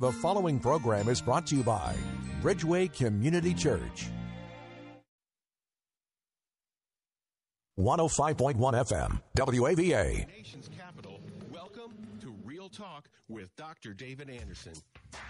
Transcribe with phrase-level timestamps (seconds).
[0.00, 1.94] The following program is brought to you by
[2.42, 4.08] Bridgeway Community Church.
[7.78, 10.26] 105.1 FM, WAVA.
[10.36, 11.20] Nation's capital.
[11.52, 13.94] Welcome to Real Talk with Dr.
[13.94, 14.72] David Anderson.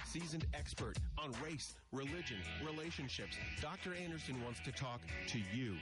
[0.06, 3.94] Seasoned expert on race, religion, relationships, Dr.
[3.94, 5.76] Anderson wants to talk to you.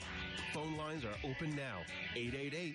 [0.53, 1.79] Phone lines are open now
[2.17, 2.75] 888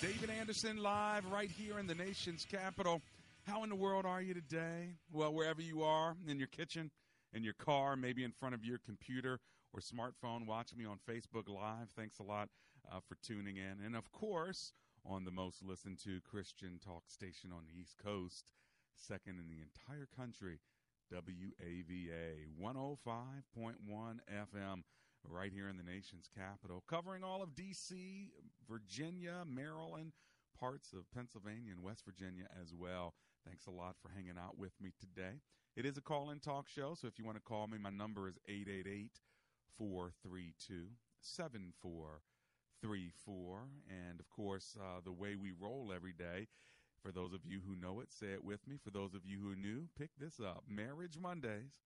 [0.00, 3.02] David Anderson live right here in the nation's capital.
[3.42, 4.94] How in the world are you today?
[5.12, 6.92] Well, wherever you are, in your kitchen,
[7.32, 9.40] in your car, maybe in front of your computer
[9.74, 11.90] or smartphone, watch me on Facebook Live.
[11.96, 12.48] Thanks a lot
[12.92, 13.84] uh, for tuning in.
[13.84, 14.72] And of course,
[15.04, 18.52] on the most listened to Christian talk station on the East Coast,
[18.94, 20.60] second in the entire country,
[21.12, 24.82] WAVA 105.1 FM
[25.26, 28.30] right here in the nation's capital, covering all of D.C.,
[28.68, 30.12] Virginia, Maryland,
[30.58, 33.14] parts of Pennsylvania, and West Virginia as well.
[33.46, 35.40] Thanks a lot for hanging out with me today.
[35.76, 37.90] It is a call in talk show, so if you want to call me, my
[37.90, 39.20] number is 888
[39.76, 40.88] 432
[41.20, 43.68] 7434.
[43.88, 46.48] And of course, uh, the way we roll every day.
[47.00, 48.76] For those of you who know it, say it with me.
[48.82, 51.78] For those of you who are new, pick this up Marriage Mondays,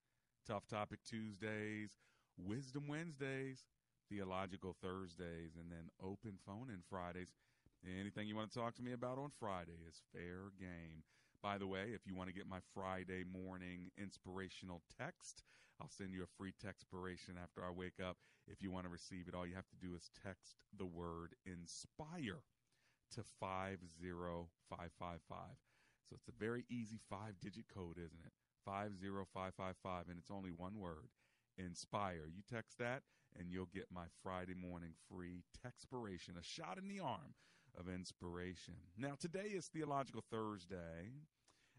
[0.47, 1.99] Tough Topic Tuesdays,
[2.37, 3.65] Wisdom Wednesdays,
[4.11, 7.33] Theological Thursdays, and then Open Phone in Fridays.
[7.85, 11.03] Anything you want to talk to me about on Friday is fair game.
[11.43, 15.43] By the way, if you want to get my Friday morning inspirational text,
[15.81, 18.17] I'll send you a free textpiration after I wake up.
[18.47, 21.35] If you want to receive it, all you have to do is text the word
[21.45, 22.45] inspire
[23.15, 25.39] to 50555.
[26.09, 28.33] So it's a very easy five digit code, isn't it?
[28.65, 31.09] 50555, and it's only one word
[31.65, 32.29] inspire.
[32.35, 33.03] You text that,
[33.39, 37.35] and you'll get my Friday morning free textpiration, a shot in the arm
[37.79, 38.75] of inspiration.
[38.99, 41.13] Now, today is Theological Thursday.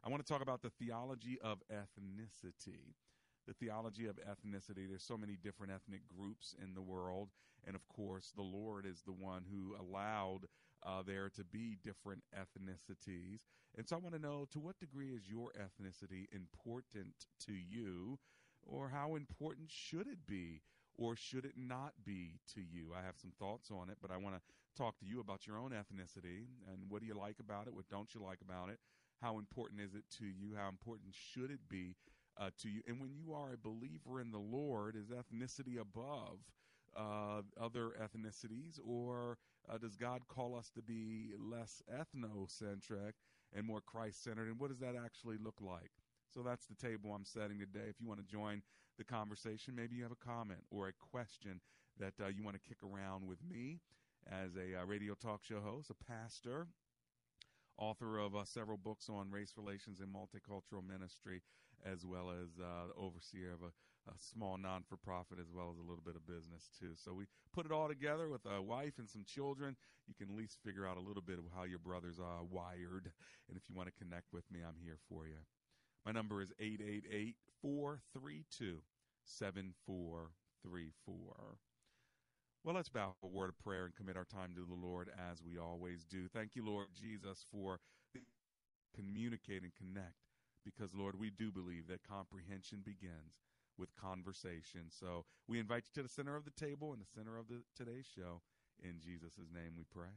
[0.04, 2.96] I want to talk about the theology of ethnicity.
[3.48, 4.88] The theology of ethnicity.
[4.88, 7.30] There's so many different ethnic groups in the world.
[7.66, 10.48] And of course, the Lord is the one who allowed
[10.86, 13.40] uh, there to be different ethnicities.
[13.78, 17.14] And so I want to know to what degree is your ethnicity important
[17.46, 18.20] to you?
[18.66, 20.62] Or how important should it be?
[20.96, 22.94] Or should it not be to you?
[22.96, 24.42] I have some thoughts on it, but I want to
[24.78, 27.74] talk to you about your own ethnicity and what do you like about it?
[27.74, 28.80] What don't you like about it?
[29.22, 30.56] How important is it to you?
[30.56, 31.96] How important should it be
[32.38, 32.82] uh, to you?
[32.88, 36.40] And when you are a believer in the Lord, is ethnicity above
[36.96, 39.38] uh, other ethnicities, or
[39.72, 43.14] uh, does God call us to be less ethnocentric
[43.56, 44.48] and more Christ centered?
[44.48, 45.92] And what does that actually look like?
[46.34, 47.86] So that's the table I'm setting today.
[47.90, 48.64] If you want to join
[48.98, 51.62] the conversation, maybe you have a comment or a question
[52.00, 53.80] that uh, you want to kick around with me
[54.26, 56.68] as a uh, radio talk show host, a pastor,
[57.78, 61.44] author of uh, several books on race relations and multicultural ministry,
[61.86, 65.78] as well as uh, overseer of a, a small non for profit, as well as
[65.78, 66.94] a little bit of business too.
[66.96, 69.76] So we put it all together with a wife and some children.
[70.08, 73.12] You can at least figure out a little bit of how your brothers are wired.
[73.48, 75.38] And if you want to connect with me, I'm here for you.
[76.06, 78.82] My number is 888 432
[79.26, 81.58] 7434.
[82.64, 85.44] Well, let's bow a word of prayer and commit our time to the Lord as
[85.44, 86.28] we always do.
[86.28, 87.80] Thank you, Lord Jesus, for
[88.96, 90.16] communicate and connect
[90.64, 93.42] because, Lord, we do believe that comprehension begins
[93.78, 94.84] with conversation.
[94.90, 97.64] So we invite you to the center of the table and the center of the,
[97.76, 98.42] today's show.
[98.82, 100.14] In Jesus' name we pray.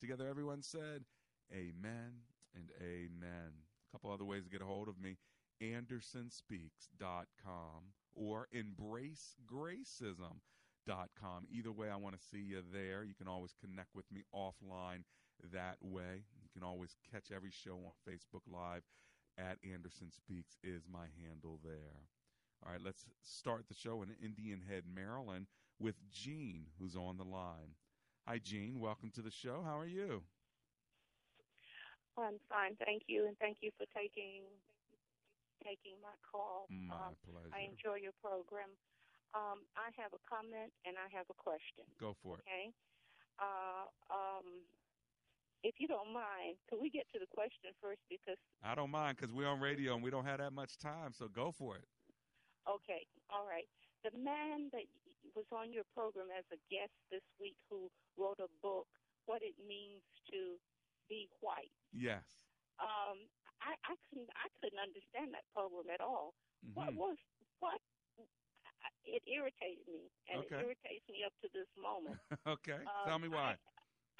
[0.00, 1.04] Together, everyone said,
[1.52, 2.22] Amen
[2.54, 3.67] and Amen.
[3.92, 5.16] Couple other ways to get a hold of me
[5.62, 11.46] andersonspeaks.com or embracegracism.com.
[11.50, 13.04] Either way, I want to see you there.
[13.04, 15.04] You can always connect with me offline
[15.52, 16.24] that way.
[16.42, 18.82] You can always catch every show on Facebook Live
[19.38, 22.08] at Anderson Speaks is my handle there.
[22.64, 25.46] All right, let's start the show in Indian Head, Maryland,
[25.78, 27.76] with Gene, who's on the line.
[28.26, 28.80] Hi, Gene.
[28.80, 29.62] Welcome to the show.
[29.64, 30.22] How are you?
[32.22, 34.42] I'm fine, thank you, and thank you for taking
[35.64, 36.66] taking my call.
[36.70, 37.50] My Um, pleasure.
[37.52, 38.70] I enjoy your program.
[39.34, 41.84] Um, I have a comment and I have a question.
[41.98, 42.42] Go for it.
[42.46, 42.72] Okay.
[43.38, 44.62] Uh, um,
[45.64, 48.00] if you don't mind, could we get to the question first?
[48.08, 51.12] Because I don't mind because we're on radio and we don't have that much time,
[51.12, 51.84] so go for it.
[52.68, 53.66] okay, all right.
[54.04, 54.86] The man that
[55.34, 58.86] was on your program as a guest this week, who wrote a book,
[59.26, 60.60] "What It Means to
[61.08, 62.24] Be White." Yes.
[62.78, 63.26] Um,
[63.60, 66.34] I, I couldn't I couldn't understand that program at all.
[66.74, 66.96] What Mhm.
[66.96, 67.18] was
[67.58, 67.80] what?
[69.08, 70.60] It irritated me, and Okay.
[70.60, 72.20] it irritates me up to this moment.
[72.46, 72.84] okay.
[72.84, 73.56] Um, Tell me why.
[73.56, 73.56] I,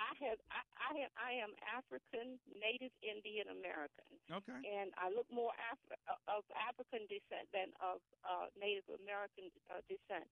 [0.01, 4.59] I have I, I have I am African Native Indian American, okay.
[4.65, 5.99] and I look more Af-
[6.29, 10.25] of African descent than of uh, Native American uh, descent,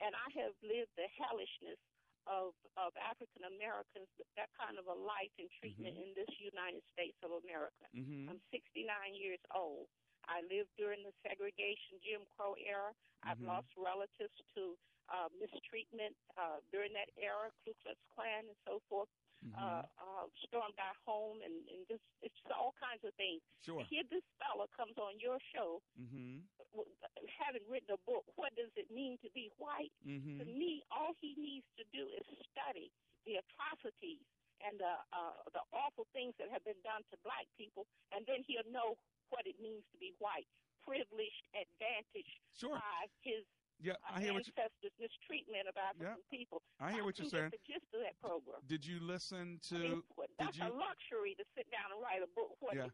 [0.00, 1.80] and I have lived the hellishness
[2.26, 6.02] of of African Americans, that kind of a life and treatment Mhm.
[6.02, 7.86] in this United States of America.
[7.94, 8.28] Mm-hmm.
[8.30, 9.88] I'm 69 years old.
[10.26, 12.94] I lived during the segregation Jim Crow era.
[13.22, 13.46] I've Mhm.
[13.46, 14.76] lost relatives to
[15.12, 19.08] uh, mistreatment uh, during that era, Ku Klux Klan and so forth.
[19.44, 19.60] Mm-hmm.
[19.60, 23.44] Uh, uh, stormed our home and, and just it's just all kinds of things.
[23.60, 23.84] sure.
[23.84, 26.48] To hear this fella comes on your show, Mm-hmm.
[26.72, 26.88] w-
[27.28, 29.92] having written a book, what does it mean to be white?
[30.00, 30.48] To Mm-hmm.
[30.48, 32.24] me, all he needs to do is
[32.56, 32.88] study
[33.28, 34.24] the atrocities
[34.64, 37.84] and the uh, the awful things that have been done to black people,
[38.16, 38.96] and then he'll know
[39.28, 40.48] what it means to be white,
[40.80, 42.80] privileged, advantaged Sure.
[42.80, 43.44] by his
[43.80, 44.52] Yeah, I hear what you,
[45.00, 46.62] mistreatment of African people.
[46.80, 47.50] I hear what you're saying.
[47.50, 48.60] The gist of that program.
[48.66, 50.04] Did you listen I mean, to?
[50.14, 52.56] what- that's you- a luxury to sit down and write a book.
[52.72, 52.88] Yeah.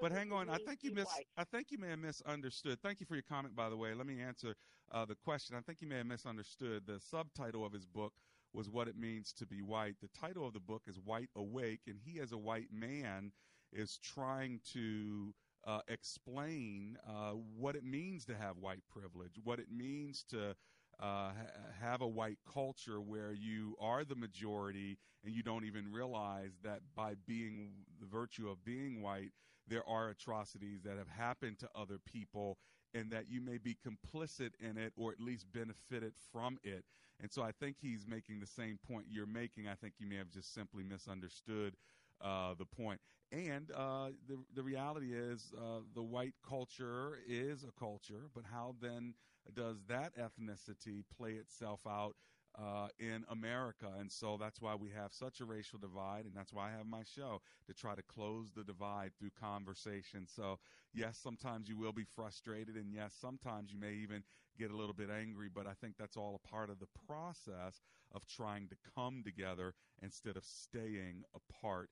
[0.00, 1.06] But hang on, I think you miss.
[1.06, 1.28] white?
[1.36, 2.80] I think you may have misunderstood.
[2.80, 3.94] Thank you for your comment, by the way.
[3.94, 4.54] Let me answer
[4.90, 5.56] uh, the question.
[5.56, 6.86] I think you may have misunderstood.
[6.86, 8.12] The subtitle of his book
[8.52, 11.82] was "What It Means to Be White." The title of the book is "White Awake,"
[11.86, 13.32] and he, as a white man,
[13.72, 15.34] is trying to
[15.66, 20.54] uh, explain uh, what it means to have white privilege, what it means to uh,
[21.00, 21.32] ha-
[21.80, 26.80] have a white culture where you are the majority and you don't even realize that
[26.94, 29.30] by being the virtue of being white,
[29.66, 32.58] there are atrocities that have happened to other people
[32.92, 36.84] and that you may be complicit in it or at least benefited from it.
[37.20, 39.66] And so I think he's making the same point you're making.
[39.66, 41.74] I think you may have just simply misunderstood
[42.20, 43.00] uh, the point.
[43.34, 48.76] And uh, the the reality is, uh, the white culture is a culture, but how
[48.80, 49.14] then
[49.52, 52.14] does that ethnicity play itself out
[52.56, 53.90] uh, in America?
[53.98, 56.86] And so that's why we have such a racial divide, and that's why I have
[56.86, 60.26] my show to try to close the divide through conversation.
[60.28, 60.60] So
[60.92, 64.22] yes, sometimes you will be frustrated, and yes, sometimes you may even
[64.56, 67.82] get a little bit angry, but I think that's all a part of the process
[68.12, 71.90] of trying to come together instead of staying apart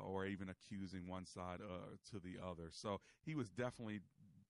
[0.00, 2.68] or even accusing one side uh, to the other.
[2.70, 4.00] So he was definitely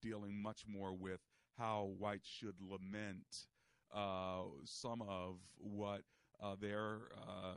[0.01, 1.19] dealing much more with
[1.57, 3.47] how whites should lament
[3.93, 6.01] uh, some of what
[6.41, 7.55] uh, their uh,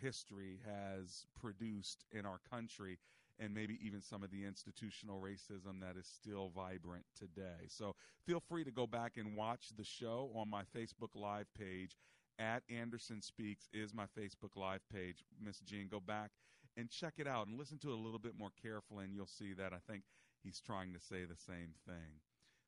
[0.00, 2.98] history has produced in our country.
[3.38, 7.66] And maybe even some of the institutional racism that is still vibrant today.
[7.68, 7.94] So
[8.26, 11.98] feel free to go back and watch the show on my Facebook Live page.
[12.38, 15.22] At Anderson Speaks is my Facebook Live page.
[15.38, 16.30] Miss Jean, go back
[16.76, 19.26] and check it out and listen to it a little bit more carefully, and you'll
[19.26, 20.02] see that I think
[20.42, 22.20] he's trying to say the same thing.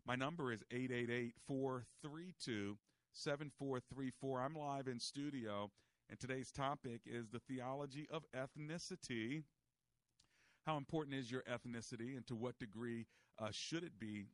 [0.07, 2.79] My number is 888 432
[3.13, 4.41] 7434.
[4.41, 5.71] I'm live in studio,
[6.09, 9.43] and today's topic is the theology of ethnicity.
[10.67, 13.07] How important is your ethnicity, and to what degree
[13.39, 14.27] uh, should it be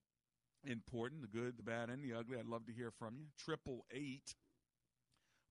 [0.64, 1.22] important?
[1.22, 2.38] The good, the bad, and the ugly.
[2.38, 3.26] I'd love to hear from you.
[3.38, 4.34] Triple eight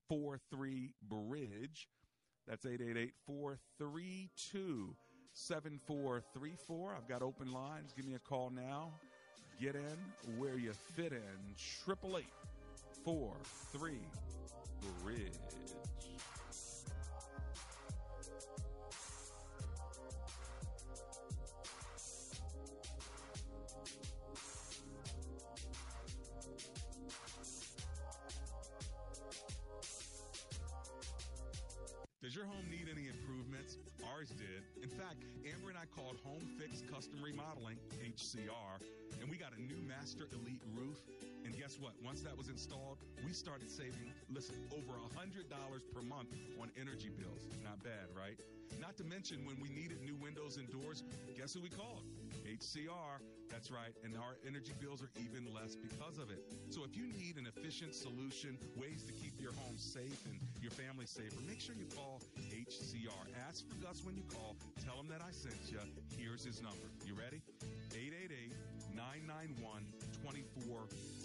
[0.08, 1.88] four three bridge.
[2.48, 4.94] That's 888 432
[5.32, 6.94] 7434.
[6.96, 7.92] I've got open lines.
[7.96, 8.92] Give me a call now.
[9.60, 11.54] Get in where you fit in.
[11.56, 12.26] 888
[13.04, 13.98] 43
[15.02, 15.32] Bridge.
[32.34, 33.78] Does your home need any improvements?
[34.10, 34.66] Ours did.
[34.82, 38.82] In fact, Amber and I called Home Fix Custom Remodeling, HCR,
[39.22, 40.98] and we got a new Master Elite roof.
[41.46, 41.94] And guess what?
[42.02, 45.46] Once that was installed, we started saving, listen, over a $100
[45.94, 47.46] per month on energy bills.
[47.62, 48.34] Not bad, right?
[48.82, 51.04] Not to mention when we needed new windows and doors,
[51.38, 52.02] guess who we called?
[52.54, 53.18] HCR.
[53.50, 53.94] That's right.
[54.04, 56.38] And our energy bills are even less because of it.
[56.70, 60.70] So if you need an efficient solution, ways to keep your home safe and your
[60.70, 62.20] family safer, make sure you call
[62.50, 63.24] HCR.
[63.48, 64.56] Ask for Gus when you call.
[64.84, 65.78] Tell him that I sent you.
[66.16, 66.86] Here's his number.
[67.06, 67.42] You ready?
[67.92, 68.52] 888
[68.94, 69.82] 991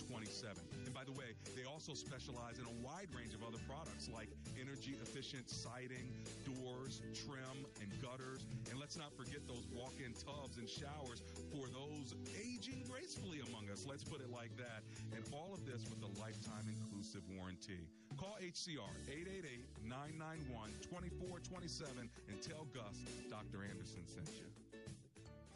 [0.09, 0.89] 2427.
[0.89, 4.33] And by the way, they also specialize in a wide range of other products like
[4.57, 6.09] energy efficient siding,
[6.41, 8.49] doors, trim, and gutters.
[8.73, 11.21] And let's not forget those walk in tubs and showers
[11.53, 13.85] for those aging gracefully among us.
[13.85, 14.81] Let's put it like that.
[15.13, 17.85] And all of this with a lifetime inclusive warranty.
[18.17, 22.97] Call HCR 888 991 2427 and tell Gus
[23.29, 23.61] Dr.
[23.61, 24.49] Anderson sent you.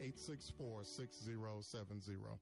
[0.02, 2.42] 301-864-6070.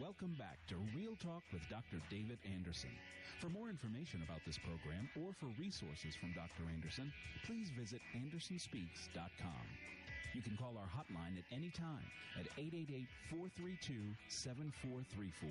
[0.00, 2.00] Welcome back to Real Talk with Dr.
[2.10, 2.90] David Anderson.
[3.40, 6.68] For more information about this program or for resources from Dr.
[6.68, 7.10] Anderson,
[7.46, 9.66] please visit AndersonSpeaks.com.
[10.34, 12.04] You can call our hotline at any time
[12.38, 12.46] at
[13.32, 15.48] 888-432-7434.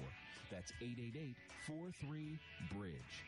[0.51, 3.23] That's 888-43-BRIDGE.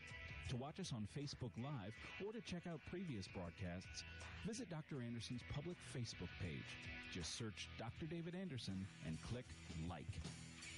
[0.51, 1.95] To watch us on Facebook Live
[2.27, 4.03] or to check out previous broadcasts,
[4.45, 4.99] visit Dr.
[4.99, 6.67] Anderson's public Facebook page.
[7.13, 8.03] Just search Dr.
[8.03, 9.45] David Anderson and click
[9.87, 10.11] like.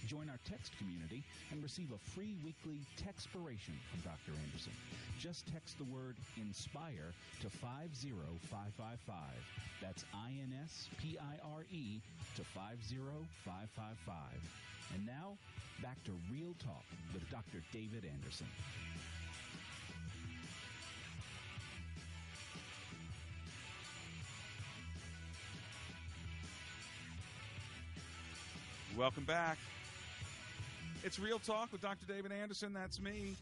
[0.06, 4.38] Join our text community and receive a free weekly textpiration from Dr.
[4.46, 4.78] Anderson.
[5.18, 7.10] Just text the word INSPIRE
[7.42, 9.18] to 50555.
[9.82, 11.86] That's I-N-S-P-I-R-E
[12.38, 14.14] to 50555.
[14.94, 15.34] And now,
[15.82, 17.66] back to Real Talk with Dr.
[17.74, 18.46] David Anderson.
[29.04, 29.58] Welcome back.
[31.04, 32.06] It's Real Talk with Dr.
[32.06, 32.72] David Anderson.
[32.72, 33.36] That's me.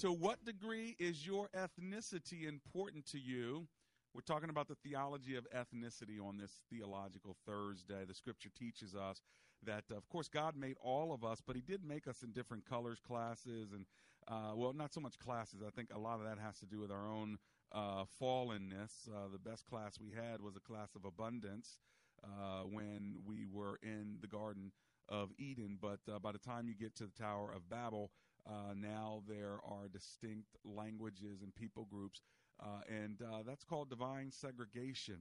[0.00, 3.66] To what degree is your ethnicity important to you?
[4.12, 8.04] We're talking about the theology of ethnicity on this theological Thursday.
[8.06, 9.22] The scripture teaches us
[9.64, 12.68] that, of course, God made all of us, but He did make us in different
[12.68, 13.86] colors, classes, and,
[14.30, 15.62] uh, well, not so much classes.
[15.66, 17.38] I think a lot of that has to do with our own
[17.72, 19.08] uh, fallenness.
[19.08, 21.78] Uh, the best class we had was a class of abundance
[22.22, 24.70] uh, when we were in the Garden
[25.08, 25.78] of Eden.
[25.80, 28.10] But uh, by the time you get to the Tower of Babel,
[28.48, 32.22] uh, now there are distinct languages and people groups,
[32.60, 35.18] uh, and uh, that's called divine segregation,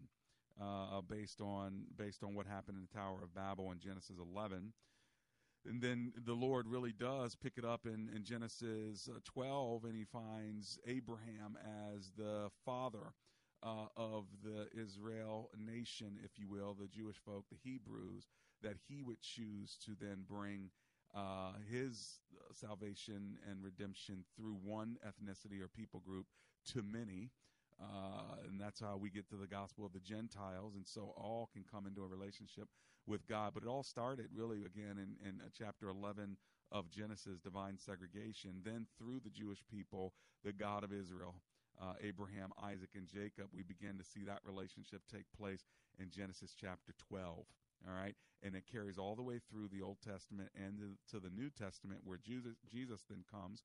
[0.62, 4.74] uh, based on based on what happened in the Tower of Babel in Genesis 11.
[5.65, 9.96] And then the Lord really does pick it up in, in Genesis uh, 12, and
[9.96, 11.58] he finds Abraham
[11.96, 13.13] as the father
[13.63, 18.27] uh, of the Israel nation, if you will, the Jewish folk, the Hebrews,
[18.63, 20.69] that he would choose to then bring
[21.15, 22.19] uh, his
[22.53, 26.25] salvation and redemption through one ethnicity or people group
[26.73, 27.31] to many.
[27.79, 30.75] Uh, and that's how we get to the gospel of the Gentiles.
[30.75, 32.67] And so all can come into a relationship
[33.05, 33.51] with God.
[33.53, 36.37] But it all started really, again, in, in uh, chapter 11
[36.71, 38.61] of Genesis, divine segregation.
[38.63, 41.35] Then through the Jewish people, the God of Israel.
[41.79, 45.63] Uh, Abraham, Isaac, and Jacob, we begin to see that relationship take place
[45.99, 47.45] in Genesis chapter 12.
[47.88, 48.15] All right.
[48.44, 50.79] And it carries all the way through the Old Testament and
[51.10, 53.63] to the New Testament, where Jesus, Jesus then comes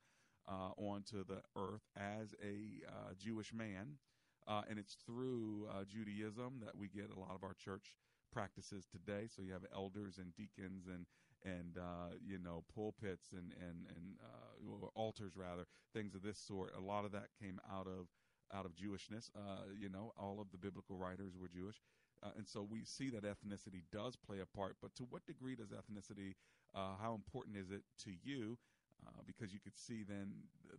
[0.49, 3.99] uh, onto the earth as a uh, Jewish man.
[4.47, 7.97] Uh, and it's through uh, Judaism that we get a lot of our church
[8.33, 9.29] practices today.
[9.29, 11.07] So you have elders and deacons and
[11.45, 15.65] and uh, you know pulpits and and and uh, altars rather
[15.95, 16.73] things of this sort.
[16.77, 18.07] A lot of that came out of
[18.53, 19.31] out of Jewishness.
[19.79, 21.81] you know, all of the biblical writers were Jewish.
[22.23, 24.77] Uh, and so we see that ethnicity does play a part.
[24.81, 26.35] But to what degree does ethnicity,
[26.75, 28.59] uh, how important is it to you?
[29.07, 30.33] Uh, because you could see then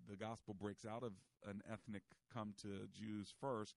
[0.10, 1.12] the, gospel breaks out of
[1.46, 3.76] an ethnic come to Jews first,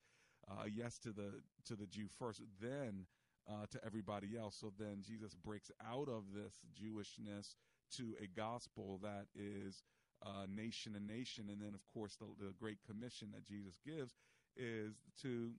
[0.49, 3.05] uh, yes to the to the Jew first, then
[3.49, 4.55] uh, to everybody else.
[4.59, 7.55] So then Jesus breaks out of this Jewishness
[7.97, 9.83] to a gospel that is
[10.25, 14.15] uh, nation and nation, and then of course the, the Great Commission that Jesus gives
[14.55, 15.51] is to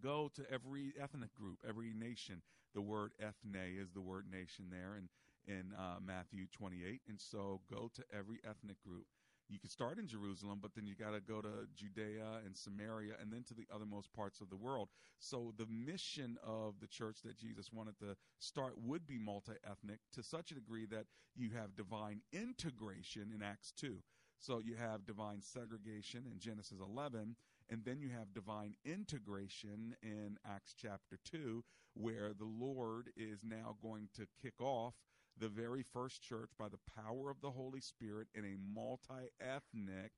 [0.00, 2.42] go to every ethnic group, every nation.
[2.74, 5.08] The word ethne is the word nation there in,
[5.52, 7.00] in uh, Matthew 28.
[7.08, 9.06] And so go to every ethnic group.
[9.48, 13.14] you can start in Jerusalem, but then you got to go to Judea and Samaria
[13.20, 14.88] and then to the othermost parts of the world.
[15.18, 19.98] So the mission of the church that Jesus wanted to start would be multi ethnic
[20.14, 21.04] to such a degree that
[21.36, 23.98] you have divine integration in Acts 2.
[24.38, 27.36] So you have divine segregation in Genesis 11,
[27.72, 31.64] and then you have divine integration in Acts chapter 2,
[31.94, 34.92] where the Lord is now going to kick off
[35.38, 40.12] the very first church by the power of the Holy Spirit in a multi ethnic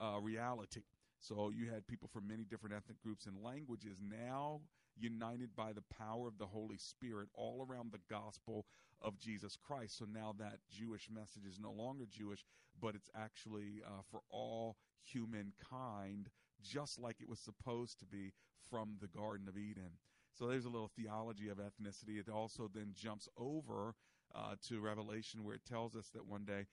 [0.00, 0.80] uh, reality.
[1.20, 4.62] So you had people from many different ethnic groups and languages now
[4.98, 8.64] united by the power of the Holy Spirit all around the gospel
[9.02, 9.98] of Jesus Christ.
[9.98, 12.46] So now that Jewish message is no longer Jewish,
[12.80, 16.30] but it's actually uh, for all humankind,
[16.62, 18.32] just like it was supposed to be
[18.70, 19.98] from the Garden of Eden.
[20.38, 22.18] So there's a little theology of ethnicity.
[22.18, 23.94] It also then jumps over
[24.34, 26.66] uh, to Revelation, where it tells us that one day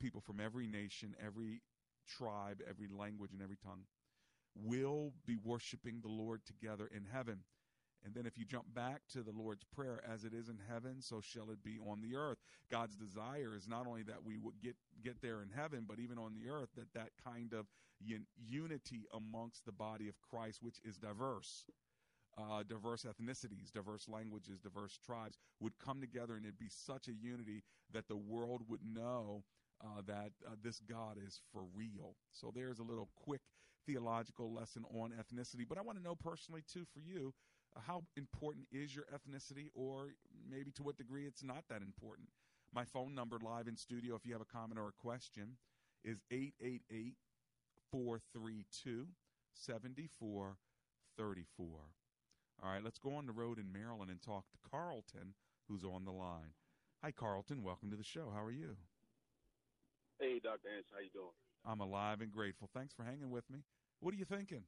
[0.00, 1.62] people from every nation, every
[2.08, 3.84] tribe, every language, and every tongue
[4.54, 7.40] will be worshiping the Lord together in heaven.
[8.04, 11.00] And then if you jump back to the Lord's Prayer, as it is in heaven,
[11.00, 12.38] so shall it be on the earth.
[12.70, 16.18] God's desire is not only that we would get, get there in heaven, but even
[16.18, 17.66] on the earth, that that kind of
[18.06, 21.64] un- unity amongst the body of Christ, which is diverse,
[22.36, 27.12] uh, diverse ethnicities, diverse languages, diverse tribes, would come together and it'd be such a
[27.12, 29.44] unity that the world would know
[29.82, 32.16] uh, that uh, this God is for real.
[32.32, 33.40] So there's a little quick
[33.86, 35.66] theological lesson on ethnicity.
[35.68, 37.34] But I want to know personally, too, for you,
[37.80, 40.14] how important is your ethnicity, or
[40.50, 42.28] maybe to what degree it's not that important?
[42.74, 45.56] My phone number live in studio, if you have a comment or a question,
[46.04, 47.14] is 888
[47.90, 49.06] 432
[49.54, 51.68] 7434.
[52.62, 55.34] All right, let's go on the road in Maryland and talk to Carlton,
[55.68, 56.52] who's on the line.
[57.02, 57.62] Hi, Carlton.
[57.62, 58.30] Welcome to the show.
[58.34, 58.76] How are you?
[60.18, 60.68] Hey, Dr.
[60.74, 60.86] Ans.
[60.92, 61.34] How you doing?
[61.66, 62.68] I'm alive and grateful.
[62.72, 63.64] Thanks for hanging with me.
[64.00, 64.62] What are you thinking?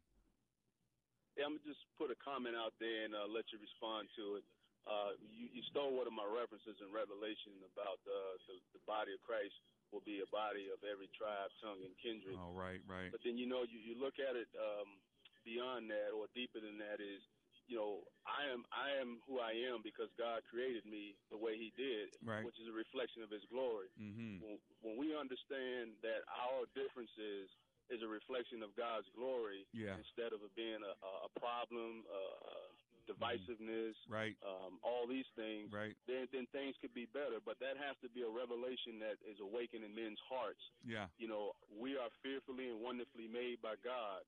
[1.36, 4.40] Yeah, I'm gonna just put a comment out there and uh, let you respond to
[4.40, 4.44] it.
[4.88, 9.12] Uh, you, you stole one of my references in Revelation about uh, the, the body
[9.12, 9.52] of Christ
[9.90, 12.38] will be a body of every tribe, tongue, and kindred.
[12.38, 13.10] Oh, right, right.
[13.10, 14.96] But then you know you, you look at it um,
[15.44, 17.20] beyond that or deeper than that is
[17.66, 21.58] you know, I am I am who I am because God created me the way
[21.58, 22.46] He did, right.
[22.46, 23.90] which is a reflection of His glory.
[23.98, 24.38] Mm-hmm.
[24.38, 27.50] When, when we understand that our differences
[27.88, 29.94] is a reflection of God's glory, yeah.
[29.94, 30.94] instead of it being a,
[31.26, 32.70] a problem, uh,
[33.06, 34.18] divisiveness, mm-hmm.
[34.18, 37.38] right, um, all these things, right, then then things could be better.
[37.38, 40.62] But that has to be a revelation that is awakened in men's hearts.
[40.82, 44.26] Yeah, you know, we are fearfully and wonderfully made by God.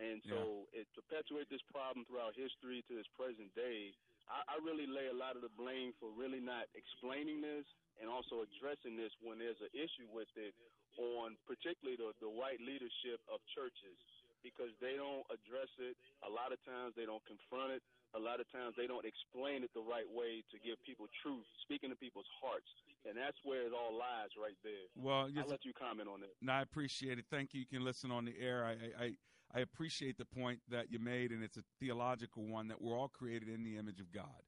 [0.00, 0.80] And so yeah.
[0.80, 3.92] it perpetuates this problem throughout history to this present day.
[4.32, 7.68] I, I really lay a lot of the blame for really not explaining this
[8.00, 10.56] and also addressing this when there's an issue with it
[10.98, 13.98] on particularly the, the white leadership of churches
[14.42, 15.94] because they don't address it.
[16.24, 17.82] A lot of times they don't confront it.
[18.16, 21.46] A lot of times they don't explain it the right way to give people truth,
[21.62, 22.66] speaking to people's hearts.
[23.06, 24.90] And that's where it all lies right there.
[24.98, 26.34] Well, I'll let you comment on it.
[26.42, 27.26] No, I appreciate it.
[27.30, 27.60] Thank you.
[27.60, 28.66] You can listen on the air.
[28.66, 29.12] I, I,
[29.54, 33.08] I appreciate the point that you made, and it's a theological one that we're all
[33.08, 34.42] created in the image of God,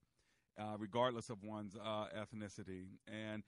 [0.59, 2.87] uh, regardless of one's uh, ethnicity.
[3.07, 3.43] And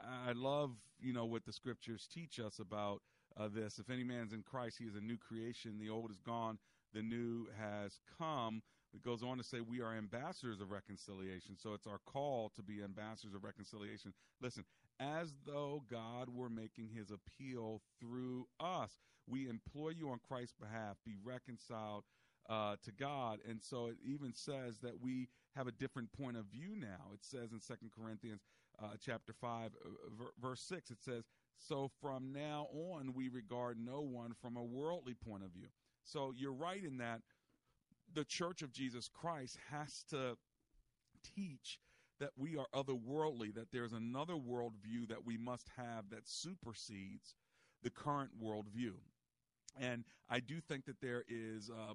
[0.00, 3.02] I, I, love, you know, what the scriptures teach us about
[3.38, 3.78] uh, this.
[3.78, 5.78] If any man's in Christ, he is a new creation.
[5.78, 6.58] The old is gone,
[6.92, 8.62] the new has come.
[8.92, 11.56] It goes on to say we are ambassadors of reconciliation.
[11.56, 14.12] So it's our call to be ambassadors of reconciliation.
[14.42, 14.64] Listen,
[14.98, 18.98] as though God were making his appeal through us.
[19.26, 22.04] We implore you on Christ's behalf, be reconciled
[22.48, 23.38] uh, to God.
[23.48, 27.12] And so it even says that we have a different point of view now.
[27.12, 28.42] It says in Second Corinthians
[28.82, 31.24] uh, chapter 5, uh, verse 6, it says,
[31.58, 35.68] So from now on, we regard no one from a worldly point of view.
[36.04, 37.20] So you're right in that
[38.12, 40.36] the church of Jesus Christ has to
[41.34, 41.78] teach
[42.18, 47.34] that we are otherworldly, that there's another worldview that we must have that supersedes
[47.82, 48.92] the current worldview.
[49.78, 51.94] And I do think that there is uh,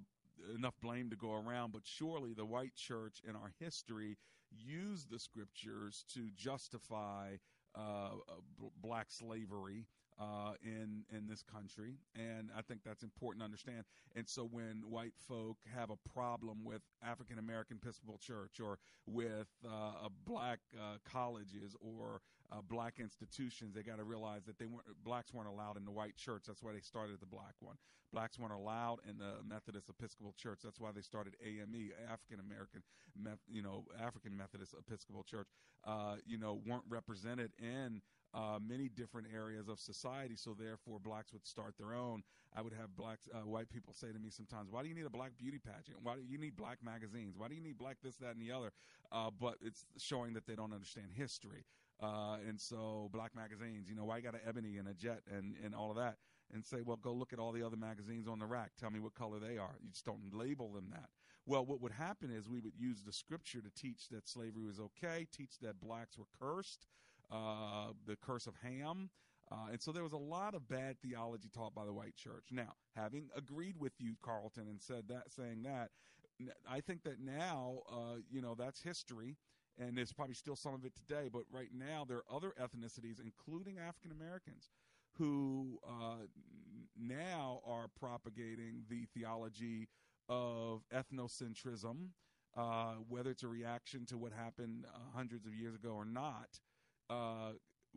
[0.56, 4.18] enough blame to go around, but surely the white church in our history
[4.52, 7.36] used the scriptures to justify
[7.76, 8.10] uh,
[8.60, 9.86] b- black slavery
[10.20, 13.84] uh, in in this country, and I think that's important to understand.
[14.16, 19.48] And so, when white folk have a problem with African American Episcopal Church or with
[19.66, 24.86] uh, black uh, colleges or uh, black institutions, they got to realize that they weren't
[25.04, 26.44] blacks weren't allowed in the white church.
[26.48, 27.76] That's why they started the black one.
[28.14, 30.60] Blacks weren't allowed in the Methodist Episcopal Church.
[30.64, 32.82] That's why they started AME, African American,
[33.50, 35.48] you know, African Methodist Episcopal Church.
[35.86, 38.02] Uh, you know, weren't represented in
[38.36, 40.36] uh, many different areas of society.
[40.36, 42.24] So therefore, blacks would start their own.
[42.56, 45.06] I would have black uh, white people say to me sometimes, "Why do you need
[45.06, 45.98] a black beauty pageant?
[46.04, 47.36] Why do you need black magazines?
[47.38, 48.72] Why do you need black this, that, and the other?"
[49.12, 51.66] Uh, but it's showing that they don't understand history.
[52.02, 55.22] Uh, and so, black magazines, you know, why you got an ebony and a jet
[55.32, 56.18] and and all of that,
[56.54, 58.72] and say, well, go look at all the other magazines on the rack.
[58.80, 59.76] Tell me what color they are.
[59.82, 61.10] You just don't label them that.
[61.46, 64.80] Well, what would happen is we would use the scripture to teach that slavery was
[64.80, 66.88] okay, teach that blacks were cursed,
[67.32, 69.10] uh, the curse of Ham.
[69.52, 72.46] Uh, and so there was a lot of bad theology taught by the white church.
[72.52, 75.92] Now, having agreed with you, Carlton, and said that, saying that,
[76.70, 79.38] I think that now, uh, you know, that's history,
[79.78, 81.30] and there's probably still some of it today.
[81.32, 84.72] But right now, there are other ethnicities, including African Americans,
[85.18, 86.26] who uh,
[86.98, 89.88] now are propagating the theology
[90.28, 92.10] of ethnocentrism,
[92.58, 96.60] uh, whether it's a reaction to what happened uh, hundreds of years ago or not.
[97.10, 97.52] Uh,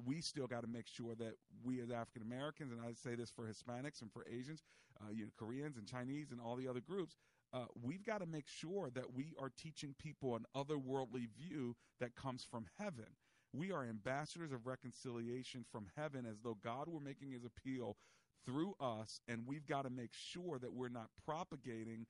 [0.07, 3.31] we still got to make sure that we as African Americans, and I say this
[3.31, 4.63] for Hispanics and for Asians,
[5.01, 7.17] uh, you know, Koreans and Chinese and all the other groups,
[7.53, 12.15] uh, we've got to make sure that we are teaching people an otherworldly view that
[12.15, 13.07] comes from heaven.
[13.53, 17.97] We are ambassadors of reconciliation from heaven as though God were making his appeal
[18.45, 22.07] through us, and we've got to make sure that we're not propagating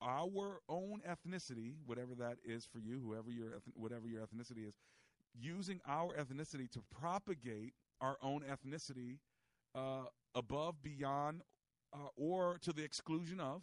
[0.00, 4.74] our own ethnicity, whatever that is for you, whoever your whatever your ethnicity is,
[5.38, 9.18] using our ethnicity to propagate our own ethnicity
[9.74, 11.42] uh, above, beyond,
[11.92, 13.62] uh, or to the exclusion of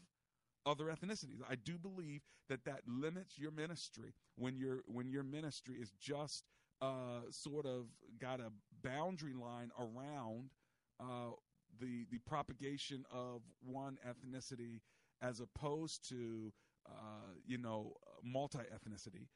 [0.66, 1.42] other ethnicities.
[1.50, 6.44] I do believe that that limits your ministry when your when your ministry is just
[6.82, 7.86] uh, sort of
[8.20, 8.52] got a
[8.84, 10.52] boundary line around
[11.00, 11.32] uh,
[11.80, 14.82] the the propagation of one ethnicity
[15.22, 16.52] as opposed to
[16.88, 19.28] uh, you know multi ethnicity.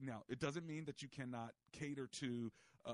[0.00, 2.50] Now, it doesn't mean that you cannot cater to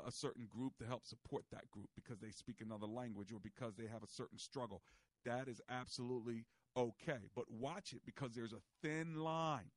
[0.07, 3.77] a certain group to help support that group because they speak another language or because
[3.77, 4.83] they have a certain struggle.
[5.25, 7.29] That is absolutely okay.
[7.35, 9.71] But watch it because there's a thin line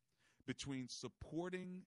[0.47, 1.83] between supporting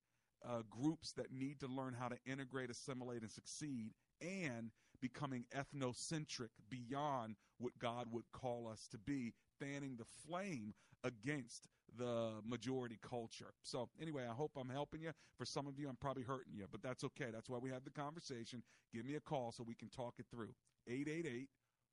[0.47, 6.49] uh, groups that need to learn how to integrate, assimilate, and succeed and becoming ethnocentric
[6.69, 10.75] beyond what God would call us to be, fanning the flame
[11.05, 13.53] against the majority culture.
[13.63, 15.13] So, anyway, I hope I'm helping you.
[15.37, 17.31] For some of you, I'm probably hurting you, but that's okay.
[17.33, 18.63] That's why we have the conversation.
[18.95, 20.55] Give me a call so we can talk it through.
[20.89, 21.49] 888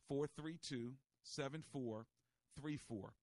[0.07, 3.13] 432 7434.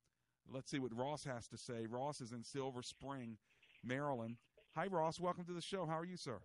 [0.53, 1.87] Let's see what Ross has to say.
[1.89, 3.39] Ross is in Silver Spring,
[3.83, 4.37] Maryland.
[4.77, 5.19] Hi, Ross.
[5.19, 5.87] Welcome to the show.
[5.87, 6.39] How are you, sir?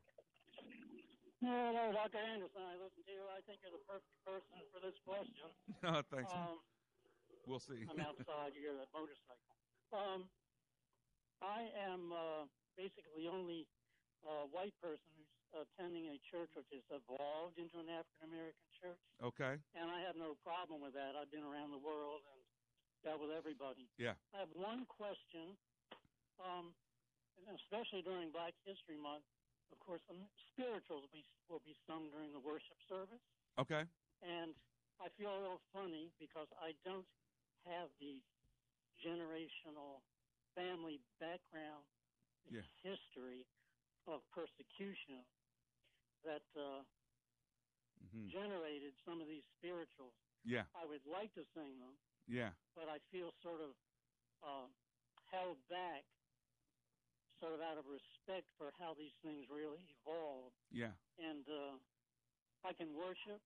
[1.41, 2.19] Hello, Dr.
[2.19, 2.63] Anderson.
[2.63, 3.23] I listen to you.
[3.31, 5.47] I think you're the perfect person for this question.
[5.83, 6.31] No, Thanks.
[6.31, 6.59] Um,
[7.47, 7.87] we'll see.
[7.87, 8.55] I'm outside.
[8.55, 9.58] You hear that motorcycle.
[9.89, 10.29] Um,
[11.41, 12.43] I am uh,
[12.75, 13.65] basically the only
[14.21, 19.01] uh, white person who's attending a church which has evolved into an African American church.
[19.23, 19.57] Okay.
[19.73, 21.17] And I have no problem with that.
[21.17, 22.39] I've been around the world and
[23.01, 23.89] dealt with everybody.
[23.97, 24.19] Yeah.
[24.35, 25.57] I have one question,
[26.37, 26.75] um,
[27.49, 29.25] especially during Black History Month
[29.71, 30.17] of course, the
[30.53, 33.21] spirituals will be, will be sung during the worship service.
[33.61, 33.85] Okay.
[34.25, 34.53] And
[34.97, 37.05] I feel a little funny because I don't
[37.69, 38.21] have the
[39.03, 40.03] generational
[40.55, 41.85] family background
[42.49, 42.65] yeah.
[42.83, 43.45] history
[44.07, 45.23] of persecution
[46.25, 46.83] that uh,
[48.01, 48.27] mm-hmm.
[48.31, 50.15] generated some of these spirituals.
[50.43, 50.67] Yeah.
[50.75, 51.95] I would like to sing them.
[52.27, 52.51] Yeah.
[52.75, 53.71] But I feel sort of
[54.43, 54.67] uh,
[55.31, 56.05] held back
[57.39, 60.51] sort of out of respect for how these things really evolve.
[60.69, 60.91] Yeah.
[61.17, 61.75] And uh,
[62.67, 63.39] I can worship,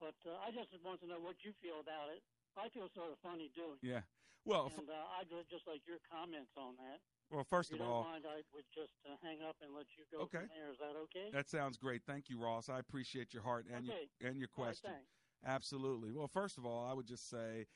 [0.00, 2.24] but uh, I just want to know what you feel about it.
[2.56, 3.78] I feel sort of funny doing.
[3.84, 4.02] Yeah.
[4.48, 7.04] Well, and uh, I'd just like your comments on that.
[7.30, 10.08] Well, first if of all, mind, I would just uh, hang up and let you
[10.08, 10.48] go okay.
[10.48, 10.72] from there.
[10.72, 11.28] Is that okay?
[11.36, 12.00] That sounds great.
[12.06, 12.70] Thank you, Ross.
[12.70, 14.08] I appreciate your heart and okay.
[14.18, 14.90] your and your question.
[14.90, 16.12] Right, Absolutely.
[16.12, 17.66] Well, first of all, I would just say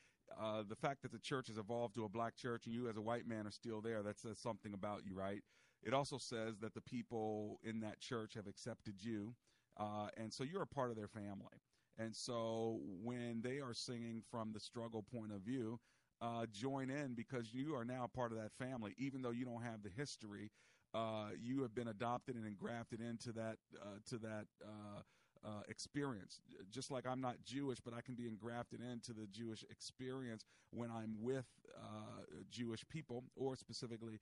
[0.41, 2.97] uh, the fact that the church has evolved to a black church and you as
[2.97, 5.43] a white man are still there, that says something about you, right?
[5.83, 9.35] It also says that the people in that church have accepted you,
[9.77, 11.61] uh, and so you're a part of their family.
[11.97, 15.79] And so when they are singing from the struggle point of view,
[16.23, 19.63] uh, join in because you are now part of that family, even though you don't
[19.63, 20.49] have the history.
[20.93, 25.01] Uh, you have been adopted and engrafted into that uh, to that uh,
[25.43, 26.39] uh, experience.
[26.69, 30.91] Just like I'm not Jewish, but I can be engrafted into the Jewish experience when
[30.91, 34.19] I'm with uh, Jewish people, or specifically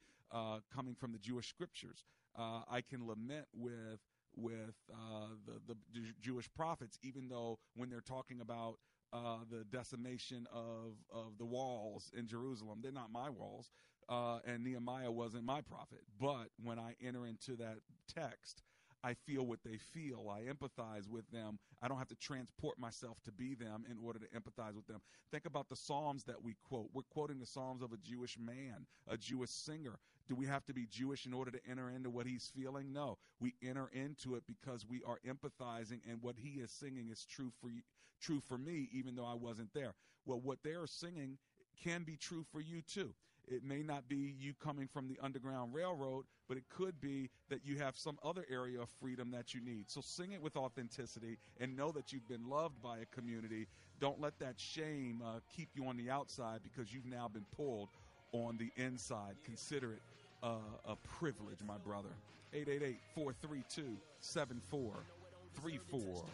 [0.73, 2.05] coming from the Jewish scriptures.
[2.37, 3.99] I can lament with
[4.35, 8.77] with uh, the the Jewish prophets, even though when they're talking about
[9.13, 13.71] uh, the decimation of of the walls in Jerusalem, they're not my walls.
[14.09, 18.63] and Nehemiah wasn't my prophet, but when I enter into that text,
[19.03, 20.29] I feel what they feel.
[20.29, 21.59] I empathize with them.
[21.81, 25.01] I don't have to transport myself to be them in order to empathize with them.
[25.31, 26.89] Think about the Psalms that we quote.
[26.93, 29.99] We're quoting the Psalms of a Jewish man, a Jewish singer.
[30.31, 32.93] Do we have to be Jewish in order to enter into what he's feeling?
[32.93, 33.17] No.
[33.41, 37.51] We enter into it because we are empathizing and what he is singing is true
[37.59, 37.81] for you,
[38.21, 39.93] true for me even though I wasn't there.
[40.25, 41.37] Well, what they're singing
[41.83, 43.13] can be true for you too.
[43.45, 47.65] It may not be you coming from the Underground Railroad, but it could be that
[47.65, 49.89] you have some other area of freedom that you need.
[49.89, 53.67] So sing it with authenticity and know that you've been loved by a community.
[53.99, 57.89] Don't let that shame uh, keep you on the outside because you've now been pulled
[58.31, 59.35] on the inside.
[59.43, 60.01] Consider it
[60.43, 62.09] uh, a privilege, my brother.
[62.53, 66.25] 888 432 7434.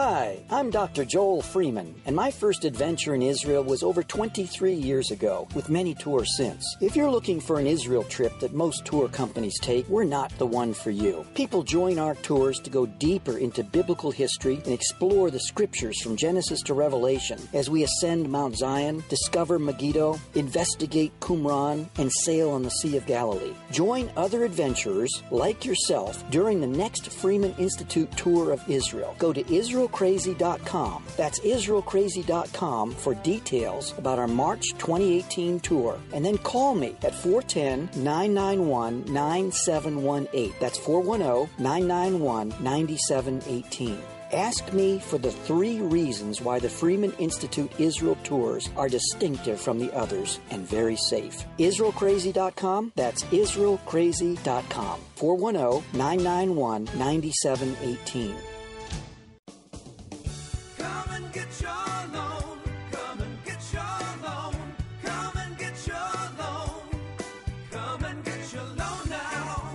[0.00, 1.04] Hi, I'm Dr.
[1.04, 5.92] Joel Freeman, and my first adventure in Israel was over 23 years ago, with many
[5.92, 6.64] tours since.
[6.80, 10.46] If you're looking for an Israel trip that most tour companies take, we're not the
[10.46, 11.26] one for you.
[11.34, 16.14] People join our tours to go deeper into biblical history and explore the scriptures from
[16.14, 22.62] Genesis to Revelation as we ascend Mount Zion, discover Megiddo, investigate Qumran, and sail on
[22.62, 23.54] the Sea of Galilee.
[23.72, 29.16] Join other adventurers like yourself during the next Freeman Institute tour of Israel.
[29.18, 31.04] Go to Israel IsraelCrazy.com.
[31.16, 35.98] That's IsraelCrazy.com for details about our March 2018 tour.
[36.12, 40.54] And then call me at 410 991 9718.
[40.60, 44.02] That's 410 991 9718.
[44.30, 49.78] Ask me for the three reasons why the Freeman Institute Israel tours are distinctive from
[49.78, 51.46] the others and very safe.
[51.58, 55.00] IsraelCrazy.com, that's IsraelCrazy.com.
[55.16, 58.57] 410 991 9718.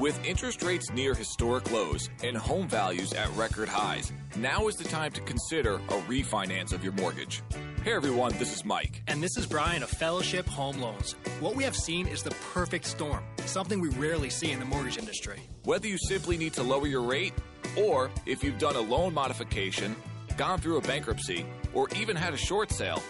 [0.04, 4.84] With interest rates near historic lows and home values at record highs, now is the
[4.84, 7.42] time to consider a refinance of your mortgage.
[7.86, 9.02] Hey everyone, this is Mike.
[9.08, 11.16] And this is Brian of Fellowship Home Loans.
[11.40, 14.98] What we have seen is the perfect storm, something we rarely see in the mortgage
[14.98, 15.40] industry.
[15.64, 17.32] Whether you simply need to lower your rate,
[17.78, 19.96] or if you've done a loan modification,
[20.36, 23.02] gone through a bankruptcy, or even had a short sale,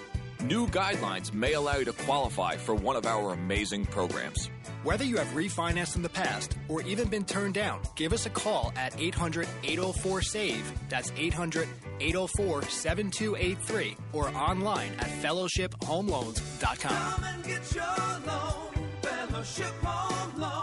[0.43, 4.51] new guidelines may allow you to qualify for one of our amazing programs.
[4.84, 8.30] Whether you have refinanced in the past or even been turned down, give us a
[8.30, 10.74] call at 800 804 SAVE.
[10.89, 11.69] That's 800
[12.02, 17.13] 804 7283 or online at fellowshiphomeloans.com.
[17.13, 17.86] Come and get your
[18.28, 20.62] loan, Fellowship Home.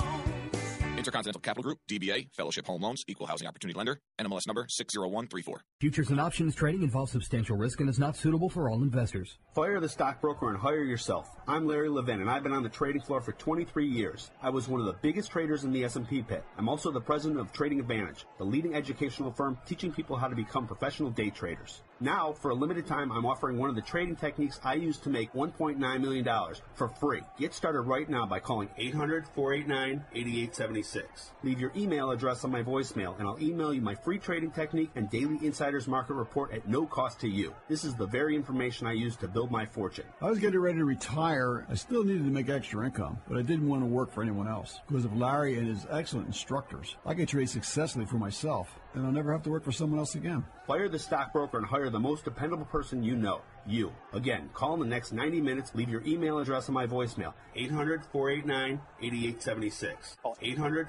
[1.00, 5.62] Intercontinental Capital Group, DBA, Fellowship Home Loans, Equal Housing Opportunity Lender, NMLS number 60134.
[5.80, 9.38] Futures and options trading involves substantial risk and is not suitable for all investors.
[9.54, 11.30] Fire the stockbroker and hire yourself.
[11.48, 14.30] I'm Larry Levin, and I've been on the trading floor for 23 years.
[14.42, 16.44] I was one of the biggest traders in the S&P pit.
[16.58, 20.36] I'm also the president of Trading Advantage, the leading educational firm teaching people how to
[20.36, 21.80] become professional day traders.
[22.02, 25.10] Now, for a limited time, I'm offering one of the trading techniques I use to
[25.10, 26.26] make $1.9 million
[26.72, 27.20] for free.
[27.38, 31.02] Get started right now by calling 800-489-8876.
[31.42, 34.88] Leave your email address on my voicemail, and I'll email you my free trading technique
[34.94, 37.52] and daily insider's market report at no cost to you.
[37.68, 40.06] This is the very information I use to build my fortune.
[40.22, 41.66] I was getting ready to retire.
[41.68, 44.48] I still needed to make extra income, but I didn't want to work for anyone
[44.48, 44.80] else.
[44.88, 49.12] Because of Larry and his excellent instructors, I can trade successfully for myself, and I'll
[49.12, 50.44] never have to work for someone else again.
[50.66, 53.40] Fire the stockbroker and hire the most dependable person you know.
[53.66, 53.92] You.
[54.12, 55.74] Again, call in the next 90 minutes.
[55.74, 57.34] Leave your email address on my voicemail.
[57.54, 60.16] 800 489 8876.
[60.40, 60.80] 800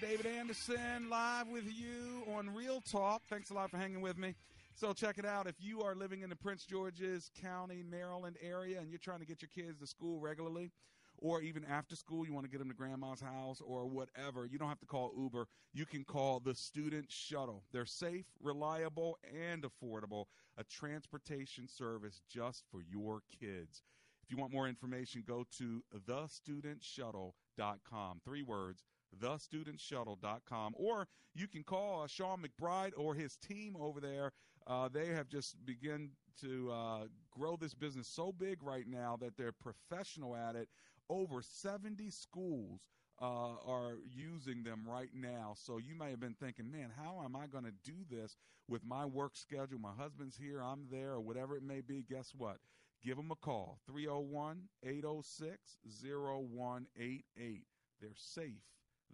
[0.00, 0.06] Dr.
[0.06, 3.22] David Anderson live with you on Real Talk.
[3.28, 4.34] Thanks a lot for hanging with me.
[4.74, 5.46] So check it out.
[5.46, 9.26] If you are living in the Prince George's County, Maryland area and you're trying to
[9.26, 10.72] get your kids to school regularly,
[11.18, 14.58] or even after school, you want to get them to grandma's house or whatever, you
[14.58, 15.46] don't have to call Uber.
[15.72, 17.62] You can call the Student Shuttle.
[17.72, 19.18] They're safe, reliable,
[19.50, 20.24] and affordable.
[20.58, 23.82] A transportation service just for your kids.
[24.22, 28.20] If you want more information, go to thestudentshuttle.com.
[28.24, 28.82] Three words,
[29.20, 30.74] thestudentshuttle.com.
[30.76, 34.32] Or you can call uh, Sean McBride or his team over there.
[34.66, 39.36] Uh, they have just begun to uh, grow this business so big right now that
[39.36, 40.68] they're professional at it.
[41.08, 42.80] Over 70 schools
[43.20, 45.54] uh, are using them right now.
[45.56, 48.36] So you may have been thinking, man, how am I going to do this
[48.68, 49.78] with my work schedule?
[49.78, 52.04] My husband's here, I'm there, or whatever it may be.
[52.08, 52.58] Guess what?
[53.04, 57.64] Give them a call 301 806 0188.
[58.00, 58.62] They're safe,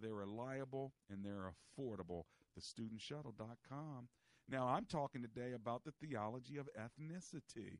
[0.01, 2.23] they're reliable, and they're affordable.
[2.59, 4.07] TheStudentShuttle.com.
[4.49, 7.79] Now, I'm talking today about the theology of ethnicity.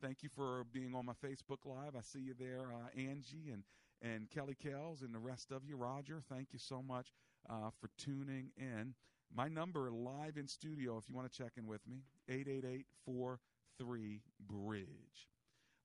[0.00, 1.96] Thank you for being on my Facebook Live.
[1.96, 3.64] I see you there, uh, Angie and,
[4.02, 5.76] and Kelly Kells and the rest of you.
[5.76, 7.12] Roger, thank you so much
[7.48, 8.94] uh, for tuning in.
[9.34, 14.20] My number live in studio, if you want to check in with me, 888 43
[14.46, 15.28] Bridge.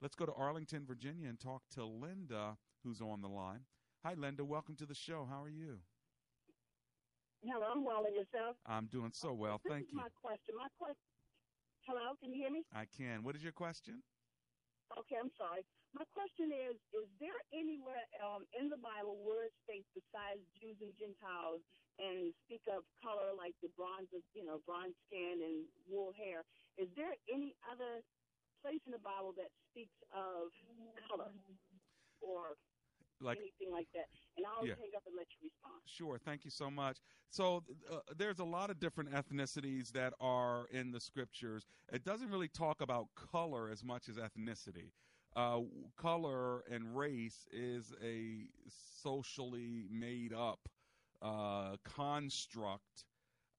[0.01, 3.61] Let's go to Arlington, Virginia, and talk to Linda, who's on the line.
[3.99, 4.47] Hi, Linda.
[4.47, 5.27] Welcome to the show.
[5.27, 5.83] How are you?
[7.43, 8.55] Hello, I'm well and yourself.
[8.63, 9.59] I'm doing so well.
[9.59, 9.99] This Thank you.
[9.99, 10.55] My question.
[10.55, 11.03] My question.
[11.83, 12.63] Hello, can you hear me?
[12.71, 13.27] I can.
[13.27, 13.99] What is your question?
[14.95, 15.67] Okay, I'm sorry.
[15.91, 20.79] My question is: Is there anywhere um, in the Bible where it states besides Jews
[20.79, 21.59] and Gentiles
[21.99, 26.47] and speak of color like the bronze, of, you know, bronze skin and wool hair?
[26.79, 27.99] Is there any other
[28.63, 30.55] place in the Bible that speaks of
[31.11, 31.35] color
[32.23, 32.55] or
[33.21, 34.07] Like- anything like that?
[34.37, 34.75] And I'll Yeah.
[34.75, 35.81] hang up and let you respond.
[35.85, 36.17] Sure.
[36.17, 36.99] Thank you so much.
[37.29, 41.65] So uh, there's a lot of different ethnicities that are in the scriptures.
[41.91, 44.91] It doesn't really talk about color as much as ethnicity.
[45.35, 45.61] Uh,
[45.97, 48.49] color and race is a
[49.03, 50.67] socially made up
[51.21, 53.03] uh, construct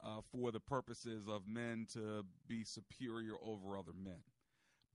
[0.03, 4.23] uh, for the purposes of men to be superior over other men.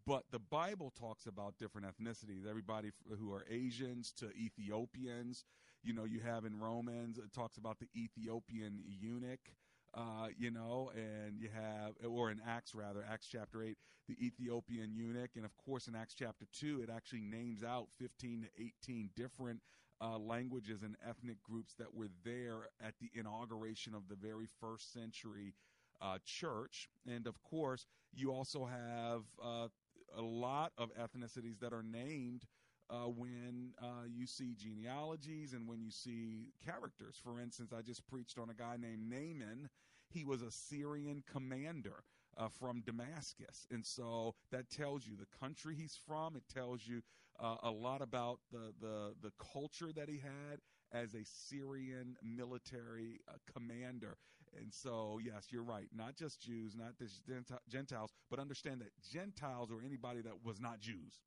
[0.07, 2.47] But the Bible talks about different ethnicities.
[2.47, 5.43] Everybody who are Asians to Ethiopians.
[5.83, 9.51] You know, you have in Romans, it talks about the Ethiopian eunuch.
[9.93, 13.77] Uh, you know, and you have, or in Acts rather, Acts chapter 8,
[14.09, 15.31] the Ethiopian eunuch.
[15.37, 19.61] And of course, in Acts chapter 2, it actually names out 15 to 18 different
[20.01, 24.91] uh, languages and ethnic groups that were there at the inauguration of the very first
[24.91, 25.53] century
[26.01, 26.89] uh, church.
[27.07, 29.67] And of course, you also have uh,
[30.17, 32.43] a lot of ethnicities that are named
[32.89, 37.19] uh, when uh, you see genealogies and when you see characters.
[37.21, 39.69] For instance, I just preached on a guy named Naaman.
[40.09, 42.03] He was a Syrian commander.
[42.37, 46.35] Uh, from Damascus, and so that tells you the country he's from.
[46.35, 47.01] It tells you
[47.39, 50.59] uh, a lot about the, the the culture that he had
[50.91, 54.17] as a Syrian military uh, commander.
[54.59, 55.87] And so, yes, you're right.
[55.95, 57.21] Not just Jews, not just
[57.69, 61.19] Gentiles, but understand that Gentiles or anybody that was not Jews.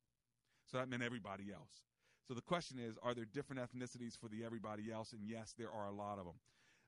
[0.67, 1.83] So that meant everybody else.
[2.27, 5.12] So the question is, are there different ethnicities for the everybody else?
[5.12, 6.35] And yes, there are a lot of them.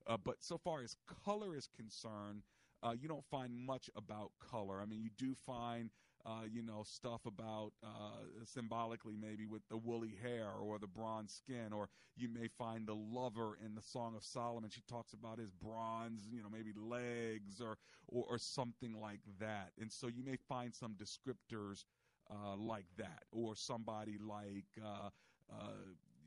[0.07, 2.43] Uh, but so far as color is concerned,
[2.83, 4.81] uh, you don't find much about color.
[4.81, 5.91] I mean, you do find,
[6.27, 11.33] uh, you know, stuff about uh, symbolically maybe with the woolly hair or the bronze
[11.33, 14.71] skin, or you may find the lover in the Song of Solomon.
[14.71, 17.79] She talks about his bronze, you know, maybe legs or
[18.09, 19.71] or, or something like that.
[19.81, 21.85] And so you may find some descriptors
[22.31, 24.67] uh, like that, or somebody like.
[24.83, 25.11] Uh,
[25.53, 25.73] uh,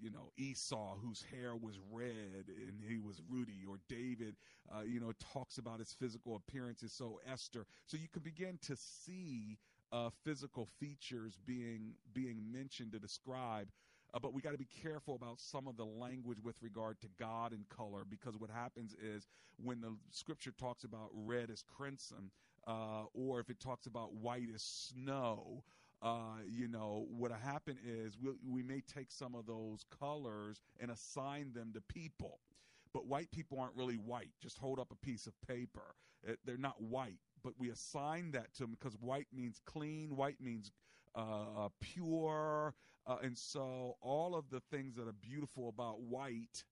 [0.01, 4.35] you know Esau, whose hair was red and he was ruddy, or David,
[4.75, 6.91] uh, you know, talks about his physical appearances.
[6.91, 9.57] So Esther, so you can begin to see
[9.93, 13.67] uh, physical features being being mentioned to describe.
[14.13, 17.07] Uh, but we got to be careful about some of the language with regard to
[17.17, 19.27] God and color, because what happens is
[19.57, 22.29] when the scripture talks about red as crimson,
[22.67, 25.63] uh, or if it talks about white as snow,
[26.01, 30.91] uh, you know, what'll happen is we we may take some of those colors and
[30.91, 32.39] assign them to people.
[32.93, 34.29] But white people aren't really white.
[34.39, 35.95] Just hold up a piece of paper.
[36.45, 40.71] They're not white, but we assign that to them because white means clean, white means
[41.15, 42.73] uh, uh, pure.
[43.05, 46.63] Uh, and so all of the things that are beautiful about white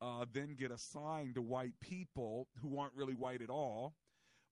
[0.00, 3.94] uh, then get assigned to white people who aren't really white at all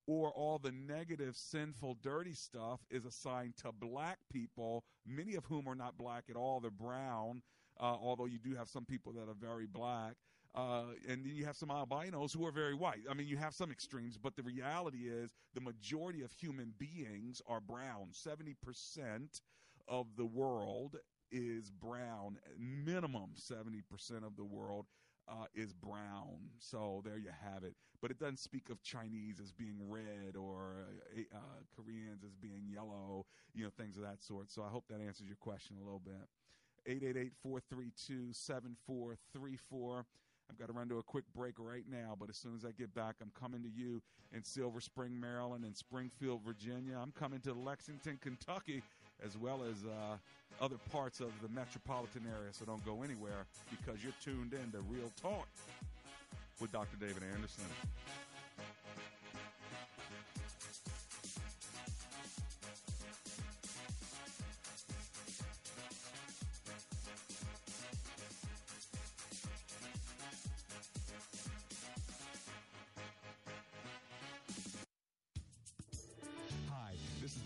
[0.06, 5.68] or all the negative, sinful, dirty stuff is assigned to black people, many of whom
[5.68, 6.60] are not black at all.
[6.60, 7.42] They're brown,
[7.78, 10.14] uh, although you do have some people that are very black.
[10.58, 13.02] Uh, and then you have some albinos who are very white.
[13.08, 17.40] I mean, you have some extremes, but the reality is the majority of human beings
[17.46, 18.08] are brown.
[18.12, 18.56] 70%
[19.86, 20.96] of the world
[21.30, 23.82] is brown, minimum 70%
[24.26, 24.86] of the world
[25.28, 26.50] uh, is brown.
[26.58, 27.74] So there you have it.
[28.02, 30.86] But it doesn't speak of Chinese as being red or
[31.16, 31.40] uh, uh,
[31.76, 34.50] Koreans as being yellow, you know, things of that sort.
[34.50, 36.26] So I hope that answers your question a little bit.
[36.86, 40.06] 888 432 7434.
[40.50, 42.70] I've got to run to a quick break right now, but as soon as I
[42.72, 44.00] get back, I'm coming to you
[44.32, 46.98] in Silver Spring, Maryland, and Springfield, Virginia.
[47.00, 48.82] I'm coming to Lexington, Kentucky,
[49.24, 50.16] as well as uh,
[50.64, 52.52] other parts of the metropolitan area.
[52.52, 55.48] So don't go anywhere because you're tuned in to Real Talk
[56.60, 56.96] with Dr.
[56.98, 57.64] David Anderson.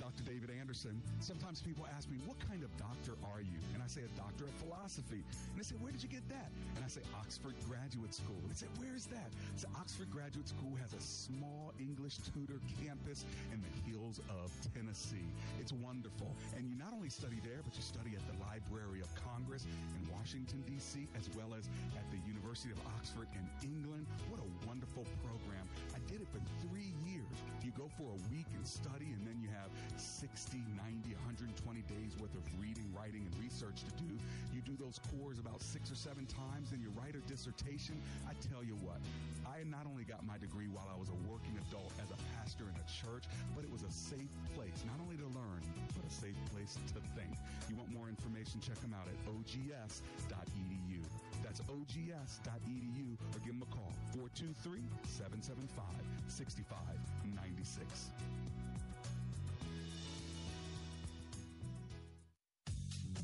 [0.02, 0.26] Dr.
[0.26, 0.98] David Anderson.
[1.22, 3.54] Sometimes people ask me, What kind of doctor are you?
[3.70, 5.22] And I say, A doctor of philosophy.
[5.22, 6.50] And they say, Where did you get that?
[6.74, 8.34] And I say, Oxford Graduate School.
[8.42, 9.30] And they say, Where is that?
[9.54, 13.22] So Oxford Graduate School has a small English Tudor campus
[13.54, 15.30] in the hills of Tennessee.
[15.62, 16.34] It's wonderful.
[16.58, 20.02] And you not only study there, but you study at the Library of Congress in
[20.10, 24.10] Washington, D.C., as well as at the University of Oxford in England.
[24.26, 25.62] What a wonderful program.
[25.94, 27.30] I did it for three years.
[27.62, 32.16] You go for a week and study, and then you have 60, 90, 120 days
[32.20, 34.16] worth of reading, writing, and research to do.
[34.54, 37.96] You do those cores about six or seven times, and you write a dissertation.
[38.28, 39.00] I tell you what,
[39.44, 42.64] I not only got my degree while I was a working adult as a pastor
[42.70, 43.24] in a church,
[43.54, 45.60] but it was a safe place, not only to learn,
[45.94, 47.34] but a safe place to think.
[47.68, 48.60] You want more information?
[48.60, 51.00] Check them out at ogs.edu.
[51.42, 55.84] That's ogs.edu or give them a call 423 775
[56.28, 58.51] 6596.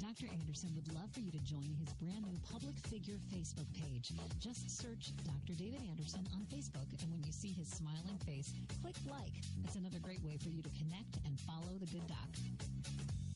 [0.09, 0.33] Dr.
[0.33, 4.11] Anderson would love for you to join his brand new public figure Facebook page.
[4.41, 5.53] Just search Dr.
[5.53, 9.45] David Anderson on Facebook, and when you see his smiling face, click like.
[9.65, 13.28] It's another great way for you to connect and follow the good doc.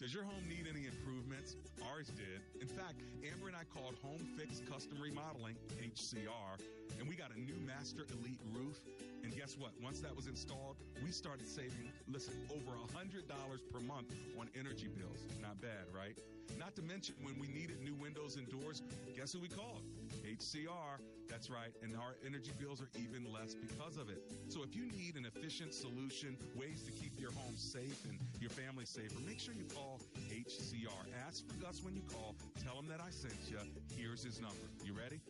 [0.00, 1.56] Does your home need any improvements?
[1.92, 2.40] Ours did.
[2.62, 6.56] In fact, Amber and I called Home Fix Custom Remodeling, HCR,
[6.98, 8.80] and we got a new Master Elite roof.
[9.22, 9.72] And guess what?
[9.84, 13.28] Once that was installed, we started saving, listen, over $100
[13.70, 15.20] per month on energy bills.
[15.42, 16.16] Not bad, right?
[16.58, 18.80] Not to mention, when we needed new windows and doors,
[19.14, 19.84] guess who we called?
[20.30, 21.02] HCR.
[21.28, 21.72] That's right.
[21.82, 24.22] And our energy bills are even less because of it.
[24.48, 28.50] So if you need an efficient solution, ways to keep your home safe and your
[28.50, 30.00] family safer, make sure you call
[30.30, 31.06] HCR.
[31.26, 32.34] Ask for Gus when you call.
[32.64, 33.58] Tell him that I sent you.
[33.96, 34.66] Here's his number.
[34.84, 35.20] You ready?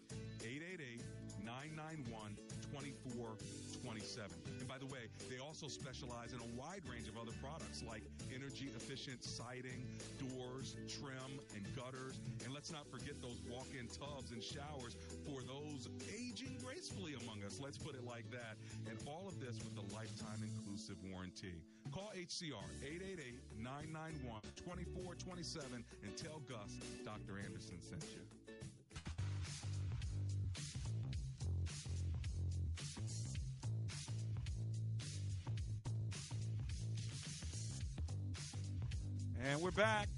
[0.44, 1.02] 888
[1.44, 2.36] 991
[3.80, 4.60] 2427.
[4.60, 8.04] And by the way, they also specialize in a wide range of other products like
[8.28, 9.84] energy efficient siding,
[10.20, 12.20] doors, trim, and gutters.
[12.44, 17.42] And let's not forget those walk in tubs and showers for those aging gracefully among
[17.44, 17.60] us.
[17.60, 18.60] Let's put it like that.
[18.88, 21.54] And all of this with a lifetime inclusive warranty.
[21.92, 27.40] Call HCR 888 991 2427 and tell Gus Dr.
[27.40, 28.39] Anderson sent you.
[39.70, 40.08] We're back.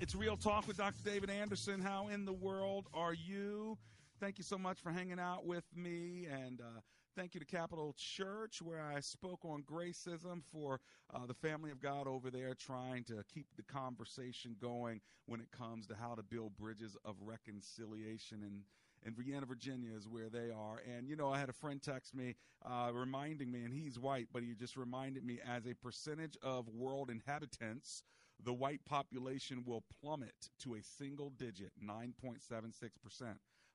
[0.00, 0.96] It's Real Talk with Dr.
[1.04, 1.82] David Anderson.
[1.82, 3.76] How in the world are you?
[4.20, 6.26] Thank you so much for hanging out with me.
[6.30, 6.80] And uh,
[7.14, 10.80] thank you to Capital Church, where I spoke on gracism for
[11.12, 15.48] uh, the family of God over there, trying to keep the conversation going when it
[15.50, 18.44] comes to how to build bridges of reconciliation.
[18.44, 18.62] And
[19.04, 20.80] and Vienna, Virginia is where they are.
[20.90, 24.28] And, you know, I had a friend text me uh, reminding me, and he's white,
[24.32, 28.02] but he just reminded me as a percentage of world inhabitants,
[28.42, 32.40] the white population will plummet to a single digit, 9.76%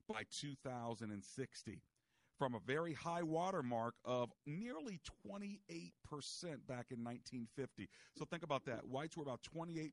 [0.08, 1.82] by 2060
[2.40, 5.60] from a very high watermark of nearly 28%
[6.68, 7.90] back in 1950.
[8.18, 8.88] So think about that.
[8.88, 9.92] Whites were about 28%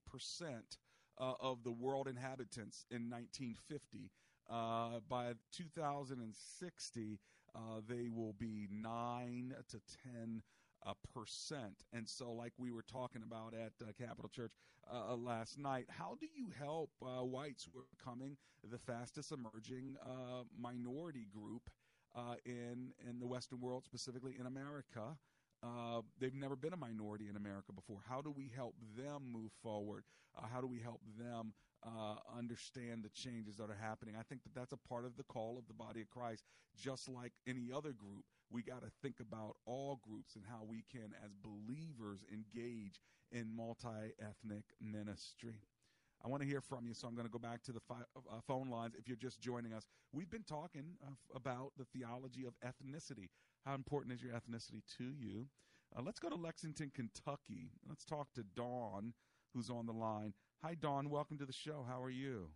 [1.18, 4.10] uh, of the world inhabitants in 1950.
[4.48, 7.18] Uh, by 2060,
[7.54, 7.58] uh,
[7.88, 9.80] they will be 9 to
[10.14, 10.42] 10
[10.86, 11.84] uh, percent.
[11.92, 14.52] And so, like we were talking about at uh, Capital Church
[14.90, 18.36] uh, last night, how do you help uh, whites who are becoming
[18.70, 21.70] the fastest emerging uh, minority group
[22.14, 25.16] uh, in in the Western world, specifically in America?
[25.62, 27.98] Uh, they've never been a minority in America before.
[28.08, 30.04] How do we help them move forward?
[30.36, 31.54] Uh, how do we help them
[31.84, 34.14] uh, understand the changes that are happening?
[34.18, 36.44] I think that that's a part of the call of the body of Christ.
[36.76, 40.84] Just like any other group, we got to think about all groups and how we
[40.90, 43.00] can, as believers, engage
[43.32, 45.60] in multi ethnic ministry.
[46.24, 48.06] I want to hear from you, so I'm going to go back to the fi-
[48.16, 48.94] uh, phone lines.
[48.98, 53.28] If you're just joining us, we've been talking uh, about the theology of ethnicity.
[53.64, 55.46] How important is your ethnicity to you?
[55.96, 57.70] Uh, let's go to Lexington, Kentucky.
[57.88, 59.12] Let's talk to Dawn,
[59.54, 60.32] who's on the line.
[60.64, 61.12] Hi, Dawn.
[61.12, 61.84] Welcome to the show.
[61.84, 62.48] How are you?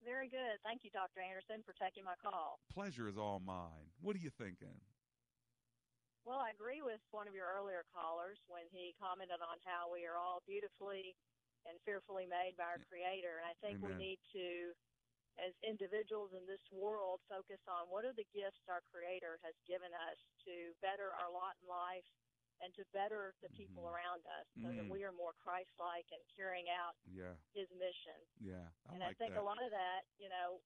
[0.00, 0.60] Very good.
[0.64, 1.20] Thank you, Dr.
[1.20, 2.60] Anderson, for taking my call.
[2.72, 3.92] Pleasure is all mine.
[4.00, 4.80] What are you thinking?
[6.24, 10.08] Well, I agree with one of your earlier callers when he commented on how we
[10.08, 11.12] are all beautifully
[11.68, 13.40] and fearfully made by our Creator.
[13.40, 14.72] And I think we need to,
[15.36, 19.92] as individuals in this world, focus on what are the gifts our Creator has given
[20.08, 20.16] us
[20.48, 22.08] to better our lot in life
[22.60, 24.90] and to better the people around us so that Mhm.
[24.90, 27.34] we are more Christ like and carrying out Yeah.
[27.52, 28.18] His mission.
[28.40, 28.70] Yeah.
[28.86, 29.40] I and like I think that.
[29.40, 30.60] a lot of that, you know,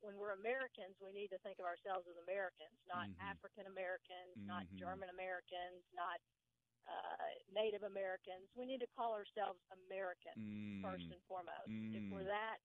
[0.00, 3.20] when we're Americans, we need to think of ourselves as Americans, not Mhm.
[3.20, 4.76] African Americans, not Mhm.
[4.78, 6.20] German Americans, not
[6.86, 8.50] uh, Native Americans.
[8.56, 11.12] We need to call ourselves Americans first Mm.
[11.12, 11.68] and foremost.
[11.68, 12.10] If Mm.
[12.10, 12.60] we're that,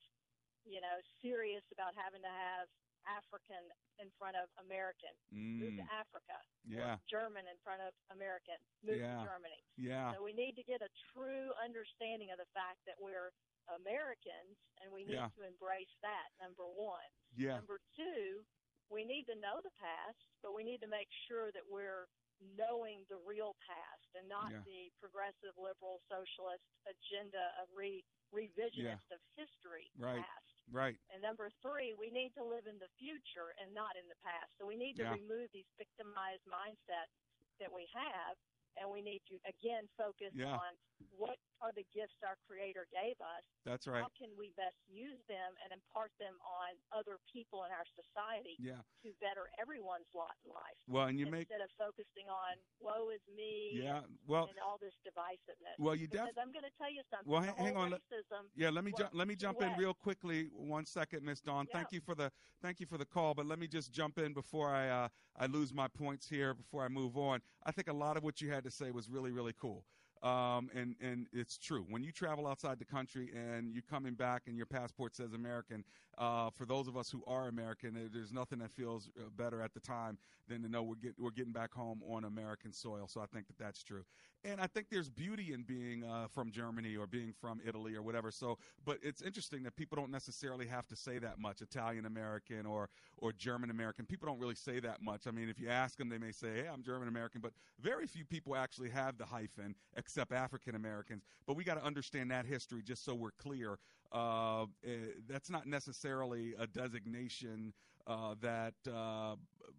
[0.64, 2.70] you know, serious about having to have
[3.08, 5.90] African in front of American, move to Mm.
[5.90, 6.38] Africa.
[6.64, 6.98] Yeah.
[7.08, 9.24] German in front of American, move Yeah.
[9.24, 9.64] to Germany.
[9.78, 10.14] Yeah.
[10.14, 13.32] So we need to get a true understanding of the fact that we're
[13.68, 15.30] Americans and we need Yeah.
[15.30, 17.10] to embrace that, number one.
[17.36, 17.56] Yeah.
[17.58, 18.46] Number two,
[18.90, 22.08] we need to know the past, but we need to make sure that we're
[22.40, 24.62] knowing the real past and not Yeah.
[24.62, 28.04] the progressive liberal socialist agenda of re
[28.34, 30.22] revisionist of history Right.
[30.26, 30.55] past.
[30.72, 30.98] Right.
[31.12, 34.50] And number three, we need to live in the future and not in the past.
[34.58, 35.12] So we need to Yeah.
[35.12, 37.14] remove these victimized mindsets
[37.60, 38.38] that we have,
[38.78, 40.60] and we need to again focus Yeah.
[40.60, 40.78] on
[41.12, 43.44] what are the gifts our Creator gave us.
[43.66, 44.02] That's right.
[44.04, 48.56] How can we best use them and impart them on other people in our society
[48.60, 48.82] Yeah.
[49.04, 50.78] to better everyone's lot in life?
[50.88, 54.78] Well, and you make instead of focusing on woe is me Yeah, well- and all
[54.78, 55.78] this divisiveness.
[55.80, 57.32] Well, you because I'm going to tell you something.
[57.32, 57.92] Well, hang, hang on.
[57.92, 59.12] Racism Yeah, let me jump.
[59.14, 60.50] Let me jump in real quickly.
[60.54, 61.68] One second, Miss Dawn.
[61.68, 61.96] Thank Yeah.
[61.98, 62.32] you for the
[62.62, 63.34] thank you for the call.
[63.34, 66.54] But let me just jump in before I uh, I lose my points here.
[66.54, 69.10] Before I move on, I think a lot of what you had to say was
[69.10, 69.86] really really cool.
[70.24, 71.86] Um, and and it's true.
[71.90, 75.84] When you travel outside the country and you're coming back and your passport says American,
[76.18, 79.74] uh, for those of us who are American, there's nothing that feels uh, better at
[79.74, 83.08] the time than to know we're get, we're getting back home on American soil.
[83.08, 84.06] So I think that that's true.
[84.46, 88.04] And I think there's beauty in being uh, from Germany or being from Italy or
[88.04, 88.30] whatever.
[88.30, 91.62] So, but it's interesting that people don't necessarily have to say that much.
[91.62, 94.06] Italian American or or German American.
[94.06, 95.26] People don't really say that much.
[95.26, 98.06] I mean, if you ask them, they may say, "Hey, I'm German American," but very
[98.06, 101.24] few people actually have the hyphen except African Americans.
[101.48, 103.80] But we got to understand that history just so we're clear.
[104.12, 104.92] Uh, eh,
[105.28, 107.74] that's not necessarily a designation
[108.06, 109.36] uh, that uh,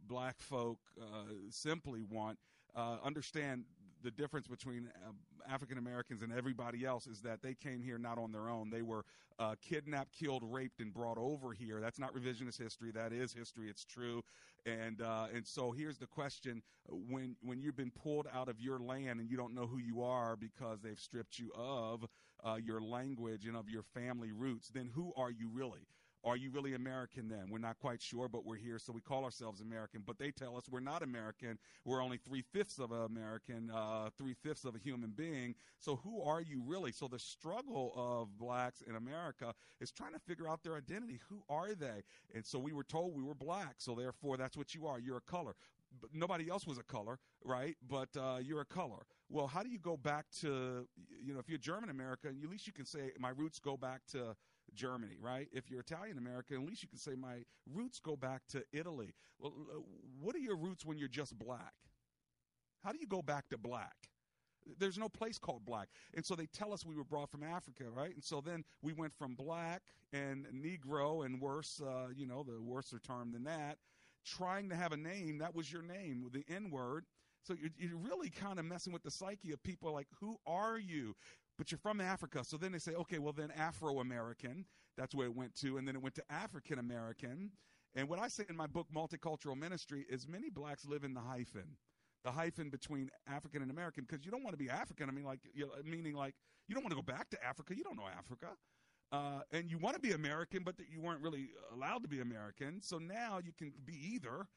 [0.09, 2.39] black folk uh, simply want.
[2.75, 3.64] Uh, understand
[4.07, 8.19] the difference between uh, African Americans and everybody else is that they came here not
[8.19, 8.71] on their own.
[8.71, 9.05] They were
[9.41, 11.81] uh, kidnapped, killed, raped, and brought over here.
[11.81, 12.93] That's not revisionist history.
[12.93, 13.69] That is history.
[13.69, 14.23] It's true.
[14.65, 18.79] And uh, and so here's the question: when when you've been pulled out of your
[18.79, 22.07] land and you don't know who you are because they've stripped you of
[22.45, 25.89] uh, your language and of your family roots, then who are you really?
[26.27, 27.47] Are you really American then?
[27.49, 30.03] We're not quite sure, but we're here, so we call ourselves American.
[30.05, 31.57] But they tell us we're not American.
[31.85, 35.55] We're only three fifths of an American, uh, three fifths of a human being.
[35.79, 36.91] So who are you really?
[36.91, 41.20] So the struggle of blacks in America is trying to figure out their identity.
[41.29, 42.03] Who are they?
[42.35, 44.99] And so we were told we were black, so therefore that's what you are.
[44.99, 45.55] You're a color.
[46.01, 47.77] But nobody else was a color, right?
[47.89, 49.07] But uh, you're a color.
[49.29, 50.89] Well, how do you go back to,
[51.24, 54.01] you know, if you're German American, at least you can say my roots go back
[54.11, 54.35] to
[54.77, 55.49] Germany, right?
[55.53, 59.14] If you're Italian American, at least you can say my roots go back to Italy.
[59.39, 59.81] Well, uh,
[60.20, 61.74] what are your roots when you're just black?
[62.85, 63.97] How do you go back to black?
[64.79, 65.89] There's no place called black.
[66.14, 68.12] And so they tell us we were brought from Africa, right?
[68.14, 72.61] And so then we went from black and Negro and worse, uh, you know, the
[72.61, 73.79] worser term than that,
[74.24, 75.39] trying to have a name.
[75.39, 77.05] That was your name, the N word.
[77.45, 80.79] So you're, you're really kind of messing with the psyche of people like, who are
[80.79, 81.14] you?
[81.59, 82.45] But you're from Africa.
[82.45, 84.67] So then they say, okay, well, then Afro American.
[84.97, 85.79] That's where it went to.
[85.79, 87.51] And then it went to African American.
[87.95, 91.21] And what I say in my book, Multicultural Ministry, is many blacks live in the
[91.21, 91.77] hyphen
[92.27, 95.09] the hyphen between African and American because you don't want to be African.
[95.09, 96.35] I mean, like, you know, meaning like
[96.67, 97.75] you don't want to go back to Africa.
[97.77, 98.49] You don't know Africa.
[99.13, 102.21] Uh, and you want to be American, but that you weren't really allowed to be
[102.21, 102.83] American.
[102.83, 104.49] So now you can be either,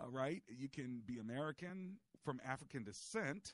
[0.00, 0.42] uh, right?
[0.48, 3.52] You can be American from African descent,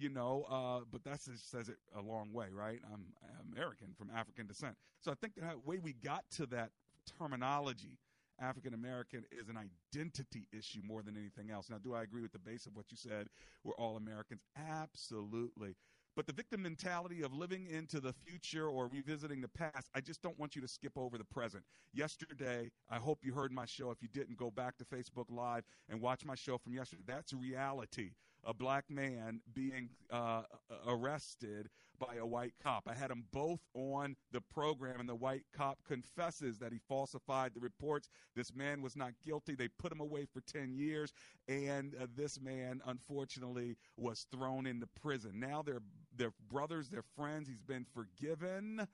[0.00, 2.80] you know, uh, but that says it a long way, right?
[2.92, 3.04] I'm
[3.52, 4.76] American from African descent.
[5.00, 6.70] So I think the way we got to that
[7.18, 7.98] terminology
[8.40, 11.68] African American is an identity issue more than anything else.
[11.68, 13.28] Now, do I agree with the base of what you said?
[13.64, 14.40] We're all Americans.
[14.56, 15.76] Absolutely.
[16.16, 20.22] But the victim mentality of living into the future or revisiting the past, I just
[20.22, 21.64] don't want you to skip over the present.
[21.92, 23.90] Yesterday, I hope you heard my show.
[23.90, 27.02] If you didn't, go back to Facebook Live and watch my show from yesterday.
[27.06, 28.10] That's reality.
[28.44, 30.42] A black man being uh,
[30.86, 31.68] arrested
[31.98, 32.88] by a white cop.
[32.88, 37.52] I had them both on the program, and the white cop confesses that he falsified
[37.54, 38.08] the reports.
[38.34, 39.54] This man was not guilty.
[39.54, 41.12] They put him away for 10 years,
[41.46, 45.32] and uh, this man, unfortunately, was thrown into prison.
[45.38, 45.82] Now they're,
[46.16, 47.48] they're brothers, they're friends.
[47.48, 48.88] He's been forgiven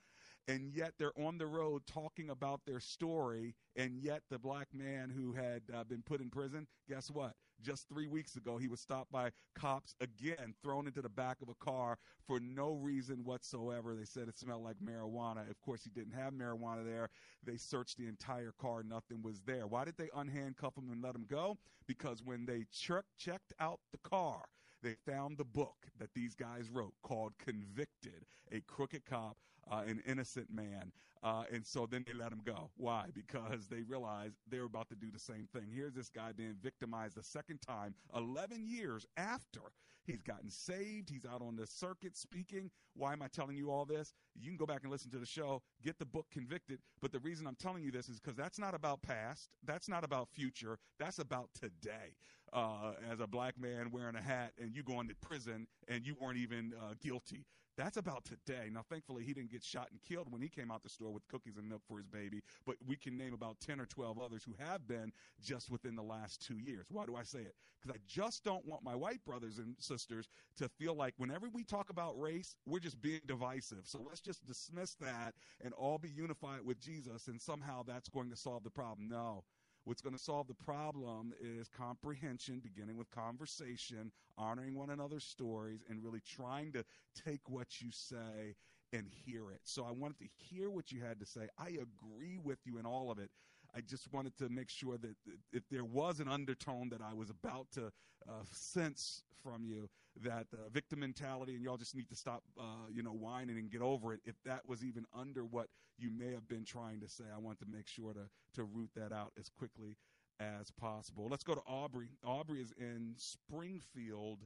[0.47, 5.09] and yet they're on the road talking about their story and yet the black man
[5.09, 8.79] who had uh, been put in prison guess what just three weeks ago he was
[8.79, 13.95] stopped by cops again thrown into the back of a car for no reason whatsoever.
[13.95, 15.49] They said it smelled like marijuana.
[15.49, 17.09] Of course he didn't have marijuana there.
[17.43, 18.83] They searched the entire car.
[18.83, 19.67] Nothing was there.
[19.67, 21.57] Why did they unhandcuff him and let him go?
[21.87, 24.43] Because when they ch- checked out the car
[24.83, 29.37] they found the book that these guys wrote called Convicted, a crooked cop,
[29.69, 30.91] uh, an innocent man.
[31.23, 32.69] Uh, and so then they let him go.
[32.77, 33.05] Why?
[33.13, 35.67] Because they realized they were about to do the same thing.
[35.73, 39.61] Here's this guy being victimized a second time, 11 years after
[40.07, 41.09] he's gotten saved.
[41.09, 42.71] He's out on the circuit speaking.
[42.95, 44.13] Why am I telling you all this?
[44.35, 46.79] You can go back and listen to the show, get the book Convicted.
[47.01, 50.03] But the reason I'm telling you this is because that's not about past, that's not
[50.03, 52.15] about future, that's about today
[52.53, 56.15] uh, as a black man wearing a hat and you going to prison and you
[56.19, 57.45] weren't even uh, guilty.
[57.77, 58.69] That's about today.
[58.71, 61.27] Now, thankfully, he didn't get shot and killed when he came out the store with
[61.27, 64.43] cookies and milk for his baby, but we can name about 10 or 12 others
[64.43, 66.87] who have been just within the last two years.
[66.89, 67.55] Why do I say it?
[67.79, 71.63] Because I just don't want my white brothers and sisters to feel like whenever we
[71.63, 73.83] talk about race, we're just being divisive.
[73.83, 78.31] So let's just dismiss that and all be unified with Jesus, and somehow that's going
[78.31, 79.07] to solve the problem.
[79.07, 79.43] No.
[79.87, 85.79] What's going to solve the problem is comprehension, beginning with conversation, honoring one another's stories,
[85.89, 86.83] and really trying to
[87.25, 88.57] take what you say
[88.91, 89.61] and hear it.
[89.63, 91.47] So I wanted to hear what you had to say.
[91.57, 93.29] I agree with you in all of it.
[93.75, 95.15] I just wanted to make sure that
[95.51, 97.91] if there was an undertone that I was about to
[98.27, 99.89] uh, sense from you,
[100.23, 103.69] that uh, victim mentality and y'all just need to stop, uh, you know, whining and
[103.69, 104.19] get over it.
[104.25, 107.59] If that was even under what you may have been trying to say, I want
[107.59, 109.97] to make sure to to root that out as quickly
[110.39, 111.27] as possible.
[111.29, 112.09] Let's go to Aubrey.
[112.25, 114.39] Aubrey is in Springfield,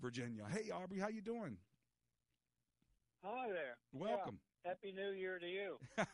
[0.00, 0.44] Virginia.
[0.50, 1.56] Hey, Aubrey, how you doing?
[3.22, 3.76] Hi there.
[3.92, 4.38] Welcome.
[4.64, 4.70] Yeah.
[4.70, 5.76] Happy New Year to you.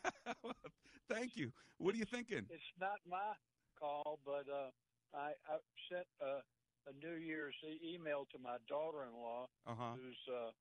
[1.11, 1.51] Thank you.
[1.77, 2.47] What are you thinking?
[2.47, 3.35] It's not my
[3.75, 4.71] call, but uh,
[5.11, 5.59] I, I
[5.91, 6.39] sent uh,
[6.87, 9.93] a New Year's email to my daughter-in-law, uh-huh.
[9.99, 10.55] who's uh,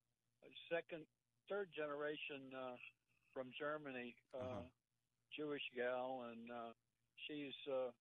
[0.66, 1.06] second,
[1.46, 2.74] third generation uh,
[3.30, 4.66] from Germany, uh, uh-huh.
[5.36, 6.72] Jewish gal, and uh,
[7.28, 7.94] she's uh,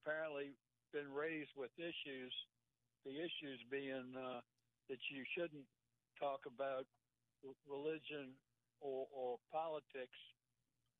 [0.00, 0.56] apparently
[0.96, 2.32] been raised with issues.
[3.04, 4.40] The issues being uh,
[4.88, 5.66] that you shouldn't
[6.16, 6.86] talk about
[7.68, 8.32] religion
[8.80, 10.16] or, or politics.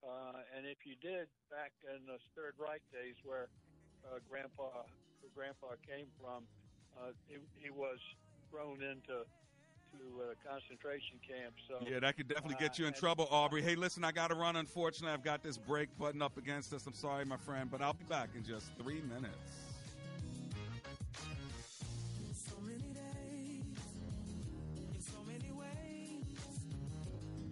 [0.02, 3.46] Uh, and if you did back in the Third Reich days, where
[4.04, 4.82] uh, Grandpa
[5.22, 6.42] where Grandpa came from,
[6.98, 7.98] uh, he, he was
[8.50, 9.22] thrown into
[9.92, 11.54] to uh, concentration camp.
[11.68, 13.62] So yeah, that could definitely get you in uh, trouble, Aubrey.
[13.62, 14.56] Hey, listen, I got to run.
[14.56, 16.86] Unfortunately, I've got this break button up against us.
[16.86, 19.71] I'm sorry, my friend, but I'll be back in just three minutes.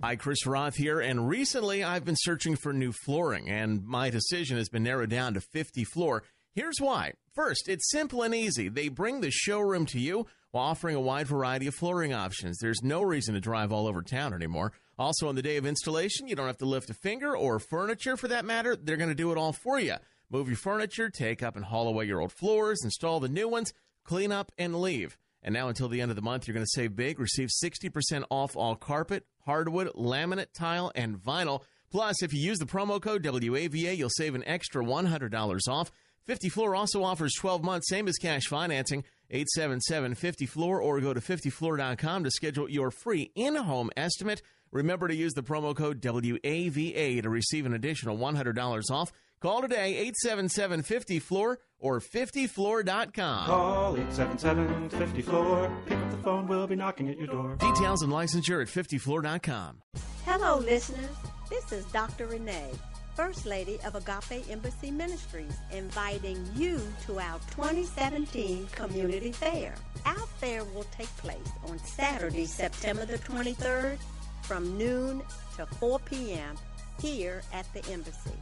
[0.02, 4.56] Hi, Chris Roth here, and recently I've been searching for new flooring, and my decision
[4.56, 6.22] has been narrowed down to 50 Floor.
[6.54, 7.12] Here's why.
[7.34, 8.70] First, it's simple and easy.
[8.70, 12.56] They bring the showroom to you while offering a wide variety of flooring options.
[12.56, 14.72] There's no reason to drive all over town anymore.
[14.98, 18.16] Also, on the day of installation, you don't have to lift a finger or furniture
[18.16, 18.76] for that matter.
[18.76, 19.96] They're going to do it all for you.
[20.30, 23.74] Move your furniture, take up and haul away your old floors, install the new ones,
[24.04, 25.18] clean up, and leave.
[25.42, 27.20] And now until the end of the month, you're going to save big.
[27.20, 31.62] Receive 60% off all carpet, hardwood, laminate, tile, and vinyl.
[31.90, 35.90] Plus, if you use the promo code WAVA, you'll save an extra $100 off.
[36.24, 39.04] 50 Floor also offers 12 months, same as cash financing.
[39.30, 44.42] 877 50 Floor or go to 50floor.com to schedule your free in home estimate.
[44.72, 49.12] Remember to use the promo code WAVA to receive an additional $100 off.
[49.40, 53.46] Call today 877 50 Floor or 50floor.com.
[53.46, 55.72] Call 877 50 Floor.
[55.86, 57.56] Pick up the phone, we'll be knocking at your door.
[57.56, 59.80] Details and licensure at 50floor.com.
[60.26, 61.16] Hello, listeners.
[61.48, 62.26] This is Dr.
[62.26, 62.70] Renee,
[63.16, 69.74] First Lady of Agape Embassy Ministries, inviting you to our 2017 Community Fair.
[70.04, 73.96] Our fair will take place on Saturday, September the 23rd
[74.42, 75.22] from noon
[75.56, 76.56] to 4 p.m.
[77.00, 78.36] here at the Embassy.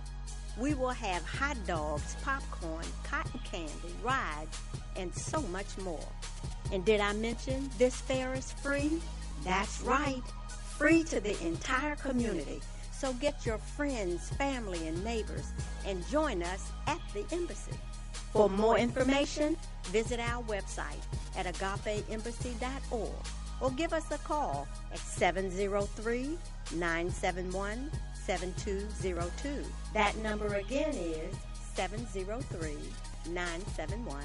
[0.58, 4.58] We will have hot dogs, popcorn, cotton candy, rides,
[4.96, 6.08] and so much more.
[6.72, 9.00] And did I mention this fair is free?
[9.44, 10.22] That's right,
[10.76, 12.60] free to the entire community.
[12.92, 15.52] So get your friends, family, and neighbors
[15.86, 17.72] and join us at the embassy.
[18.32, 21.02] For more information, visit our website
[21.36, 23.10] at agapeembassy.org
[23.60, 26.36] or give us a call at 703
[26.74, 27.90] 971
[28.28, 29.64] 7202.
[29.94, 31.34] That number again is
[31.74, 32.76] 703
[33.32, 34.22] 971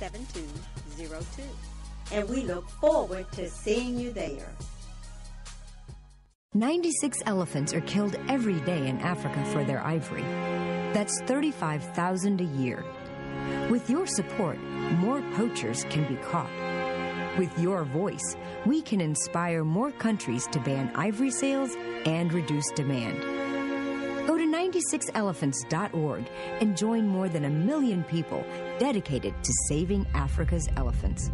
[0.00, 1.42] 7202.
[2.12, 4.50] And we look forward to seeing you there.
[6.54, 10.22] 96 elephants are killed every day in Africa for their ivory.
[10.92, 12.84] That's 35,000 a year.
[13.70, 14.58] With your support,
[14.98, 16.50] more poachers can be caught.
[17.38, 18.34] With your voice,
[18.64, 21.76] we can inspire more countries to ban ivory sales
[22.06, 23.20] and reduce demand.
[24.26, 26.24] Go to 96elephants.org
[26.60, 28.42] and join more than a million people
[28.78, 31.30] dedicated to saving Africa's elephants.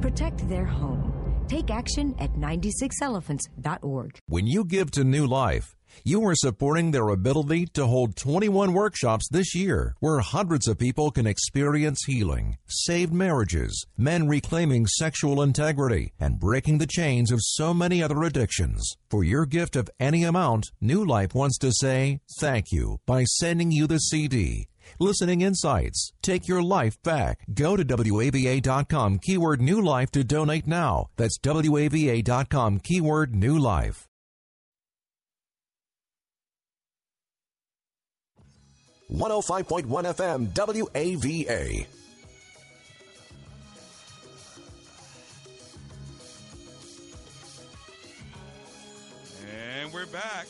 [0.00, 1.44] Protect their home.
[1.46, 4.18] Take action at 96elephants.org.
[4.26, 5.74] When you give to New Life,
[6.04, 11.10] you are supporting their ability to hold 21 workshops this year where hundreds of people
[11.10, 17.72] can experience healing, saved marriages, men reclaiming sexual integrity, and breaking the chains of so
[17.72, 18.96] many other addictions.
[19.10, 23.70] For your gift of any amount, New Life wants to say thank you by sending
[23.70, 24.68] you the CD.
[24.98, 26.12] Listening Insights.
[26.22, 27.40] Take your life back.
[27.52, 31.10] Go to WAVA.com, keyword new life to donate now.
[31.16, 34.07] That's WAVA.com, keyword new life.
[39.08, 41.86] One hundred five point one FM WAVA.
[49.50, 50.46] And we're back.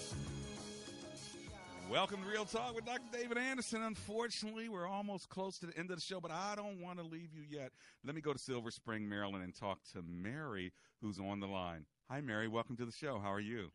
[1.90, 3.00] Welcome to Real Talk with Dr.
[3.12, 3.82] David Anderson.
[3.82, 7.04] Unfortunately, we're almost close to the end of the show, but I don't want to
[7.04, 7.70] leave you yet.
[8.04, 11.86] Let me go to Silver Spring, Maryland, and talk to Mary, who's on the line.
[12.11, 12.48] Hi, Mary.
[12.48, 13.18] Welcome to the show.
[13.22, 13.70] How are you?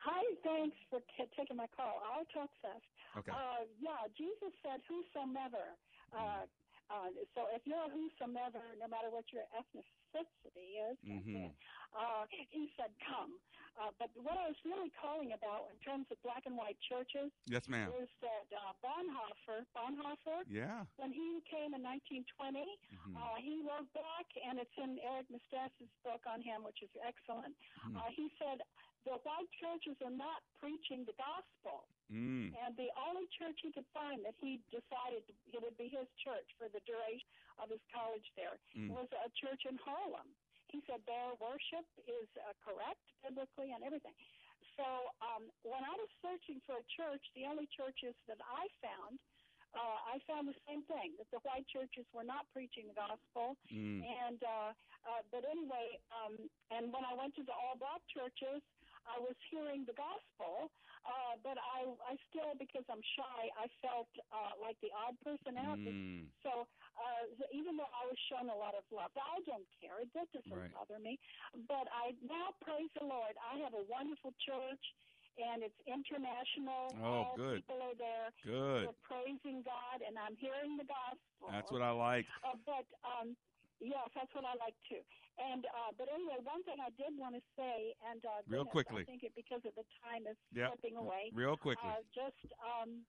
[0.00, 2.00] Hi, thanks for t- taking my call.
[2.04, 2.84] I'll talk fast.
[3.18, 3.32] Okay.
[3.32, 5.78] Uh, yeah, Jesus said, "Whosoever."
[6.12, 6.46] Uh,
[6.90, 9.46] uh, so if you're a whosoever, no matter what your
[10.14, 11.46] ethnicity is, Mm-hmm.
[11.94, 13.38] uh, he said, "Come."
[13.78, 17.30] Uh, but what I was really calling about in terms of black and white churches
[17.46, 17.88] Yes, ma'am.
[18.02, 20.84] is that uh, Bonhoeffer, Bonhoeffer, Yeah.
[20.98, 23.14] when he came in 1920, Mhm.
[23.16, 27.56] uh, he wrote back, and it's in Eric Metaxas's book on him, which is excellent.
[27.86, 27.96] Mhm.
[27.96, 28.60] Uh, he said
[29.04, 31.86] the white churches are not preaching the gospel.
[32.10, 32.52] Mm.
[32.66, 36.52] And the only church he could find that he decided it would be his church
[36.58, 37.28] for the duration
[37.62, 38.90] of his college there Mm.
[38.90, 40.28] was a church in Harlem.
[40.72, 44.14] He said their worship is uh, correct biblically and everything.
[44.78, 44.86] So
[45.20, 49.18] um, when I was searching for a church, the only churches that I found,
[49.74, 53.58] uh, I found the same thing that the white churches were not preaching the gospel.
[53.70, 54.00] Mm.
[54.06, 54.70] And uh,
[55.06, 56.38] uh, but anyway, um,
[56.70, 58.62] and when I went to the all black churches,
[59.10, 60.70] I was hearing the gospel,
[61.02, 65.58] uh, but I I still because I'm shy, I felt uh, like the odd person
[65.58, 65.78] out.
[65.82, 66.30] Mm.
[66.46, 69.98] So uh, so even though I was shown a lot of love, I don't care.
[70.14, 70.72] That doesn't Right.
[70.72, 71.18] bother me.
[71.66, 73.34] But I now praise the Lord.
[73.42, 74.84] I have a wonderful church.
[75.38, 76.92] And it's international.
[77.00, 77.64] Oh, All good.
[77.64, 78.28] People are there.
[78.44, 78.92] Good.
[78.92, 81.48] They're praising God, and I'm hearing the gospel.
[81.48, 82.26] That's what I like.
[82.44, 83.32] Uh, but um,
[83.80, 85.00] yes, that's what I like too.
[85.40, 88.72] And uh, but anyway, one thing I did want to say, and uh, Real goodness,
[88.84, 89.02] quickly.
[89.02, 90.68] I think it because of the time is Yeah.
[90.68, 91.32] slipping away.
[91.32, 91.88] Real quickly.
[91.88, 93.00] uh, just um,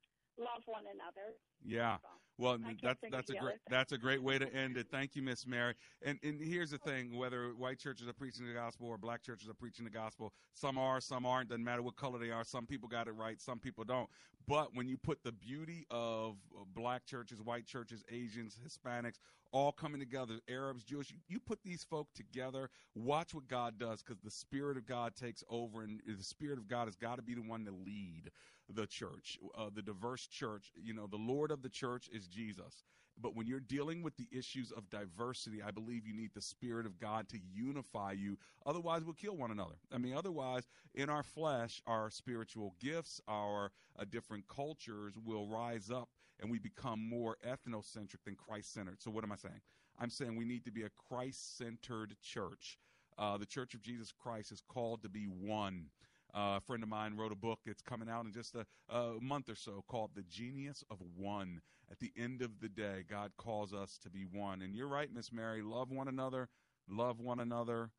[0.41, 1.35] love one another.
[1.63, 1.97] Yeah.
[2.37, 4.87] Well, that's that's a great that's a great way to end it.
[4.89, 5.75] Thank you, Miss Mary.
[6.01, 9.47] And and here's the thing: whether white churches are preaching the gospel or black churches
[9.47, 11.49] are preaching the gospel, some are, some aren't.
[11.49, 12.43] Doesn't matter what color they are.
[12.43, 14.09] Some people got it right, some people don't.
[14.47, 16.37] But when you put the beauty of
[16.73, 19.19] black churches, white churches, Asians, Hispanics,
[19.51, 22.69] all coming together, Arabs, Jewish, you, you put these folk together.
[22.95, 26.67] Watch what God does, because the Spirit of God takes over, and the Spirit of
[26.67, 28.31] God has got to be the one to lead
[28.72, 30.72] the church, uh, the diverse church.
[30.82, 32.84] You know, the Lord of the church is Jesus.
[33.22, 36.86] But when you're dealing with the issues of diversity, I believe you need the Spirit
[36.86, 38.38] of God to unify you.
[38.65, 39.76] Otherwise, we'll kill one another.
[39.93, 45.91] I mean, otherwise, in our flesh, our spiritual gifts, our uh, different cultures will rise
[45.91, 46.09] up
[46.39, 49.01] and we become more ethnocentric than Christ centered.
[49.01, 49.61] So, what am I saying?
[49.99, 52.80] I'm saying we need to be a Christ centered church.
[53.17, 55.86] Uh, the Church of Jesus Christ is called to be one.
[56.34, 57.59] Uh, a friend of mine wrote a book.
[57.65, 61.61] It's coming out in just a, a month or so called The Genius of One.
[61.91, 64.61] At the end of the day, God calls us to be one.
[64.61, 65.61] And you're right, Miss Mary.
[65.61, 66.47] Love one another,
[66.88, 67.91] love one another,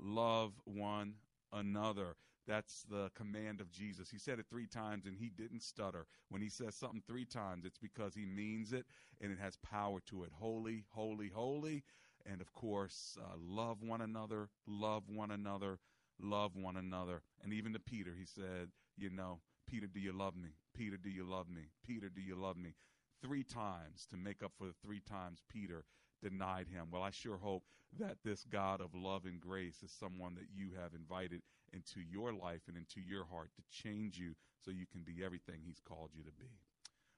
[0.00, 1.14] love one
[1.52, 2.16] another.
[2.46, 4.10] That's the command of Jesus.
[4.10, 6.06] He said it three times and he didn't stutter.
[6.28, 8.86] When he says something three times, it's because he means it
[9.20, 10.30] and it has power to it.
[10.32, 11.82] Holy, holy, holy.
[12.24, 15.78] And of course, uh, love one another, love one another,
[16.20, 17.22] love one another.
[17.42, 20.50] And even to Peter, he said, You know, Peter, do you love me?
[20.74, 21.68] Peter, do you love me?
[21.86, 22.74] Peter, do you love me?
[23.22, 25.84] Three times to make up for the three times Peter
[26.22, 26.88] denied him.
[26.92, 27.64] Well, I sure hope
[27.98, 31.42] that this God of love and grace is someone that you have invited
[31.72, 35.60] into your life and into your heart to change you so you can be everything
[35.64, 36.46] he's called you to be.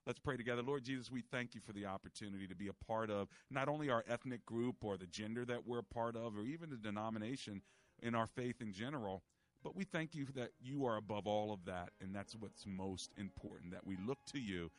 [0.06, 0.62] Let's pray together.
[0.62, 3.90] Lord Jesus, we thank you for the opportunity to be a part of not only
[3.90, 7.60] our ethnic group or the gender that we're a part of or even the denomination
[8.02, 9.22] in our faith in general,
[9.62, 13.10] but we thank you that you are above all of that, and that's what's most
[13.16, 14.70] important, that we look to you.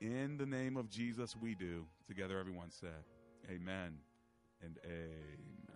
[0.00, 1.86] In the name of Jesus, we do.
[2.06, 3.04] Together, everyone said,
[3.48, 3.98] Amen
[4.62, 5.75] and Amen.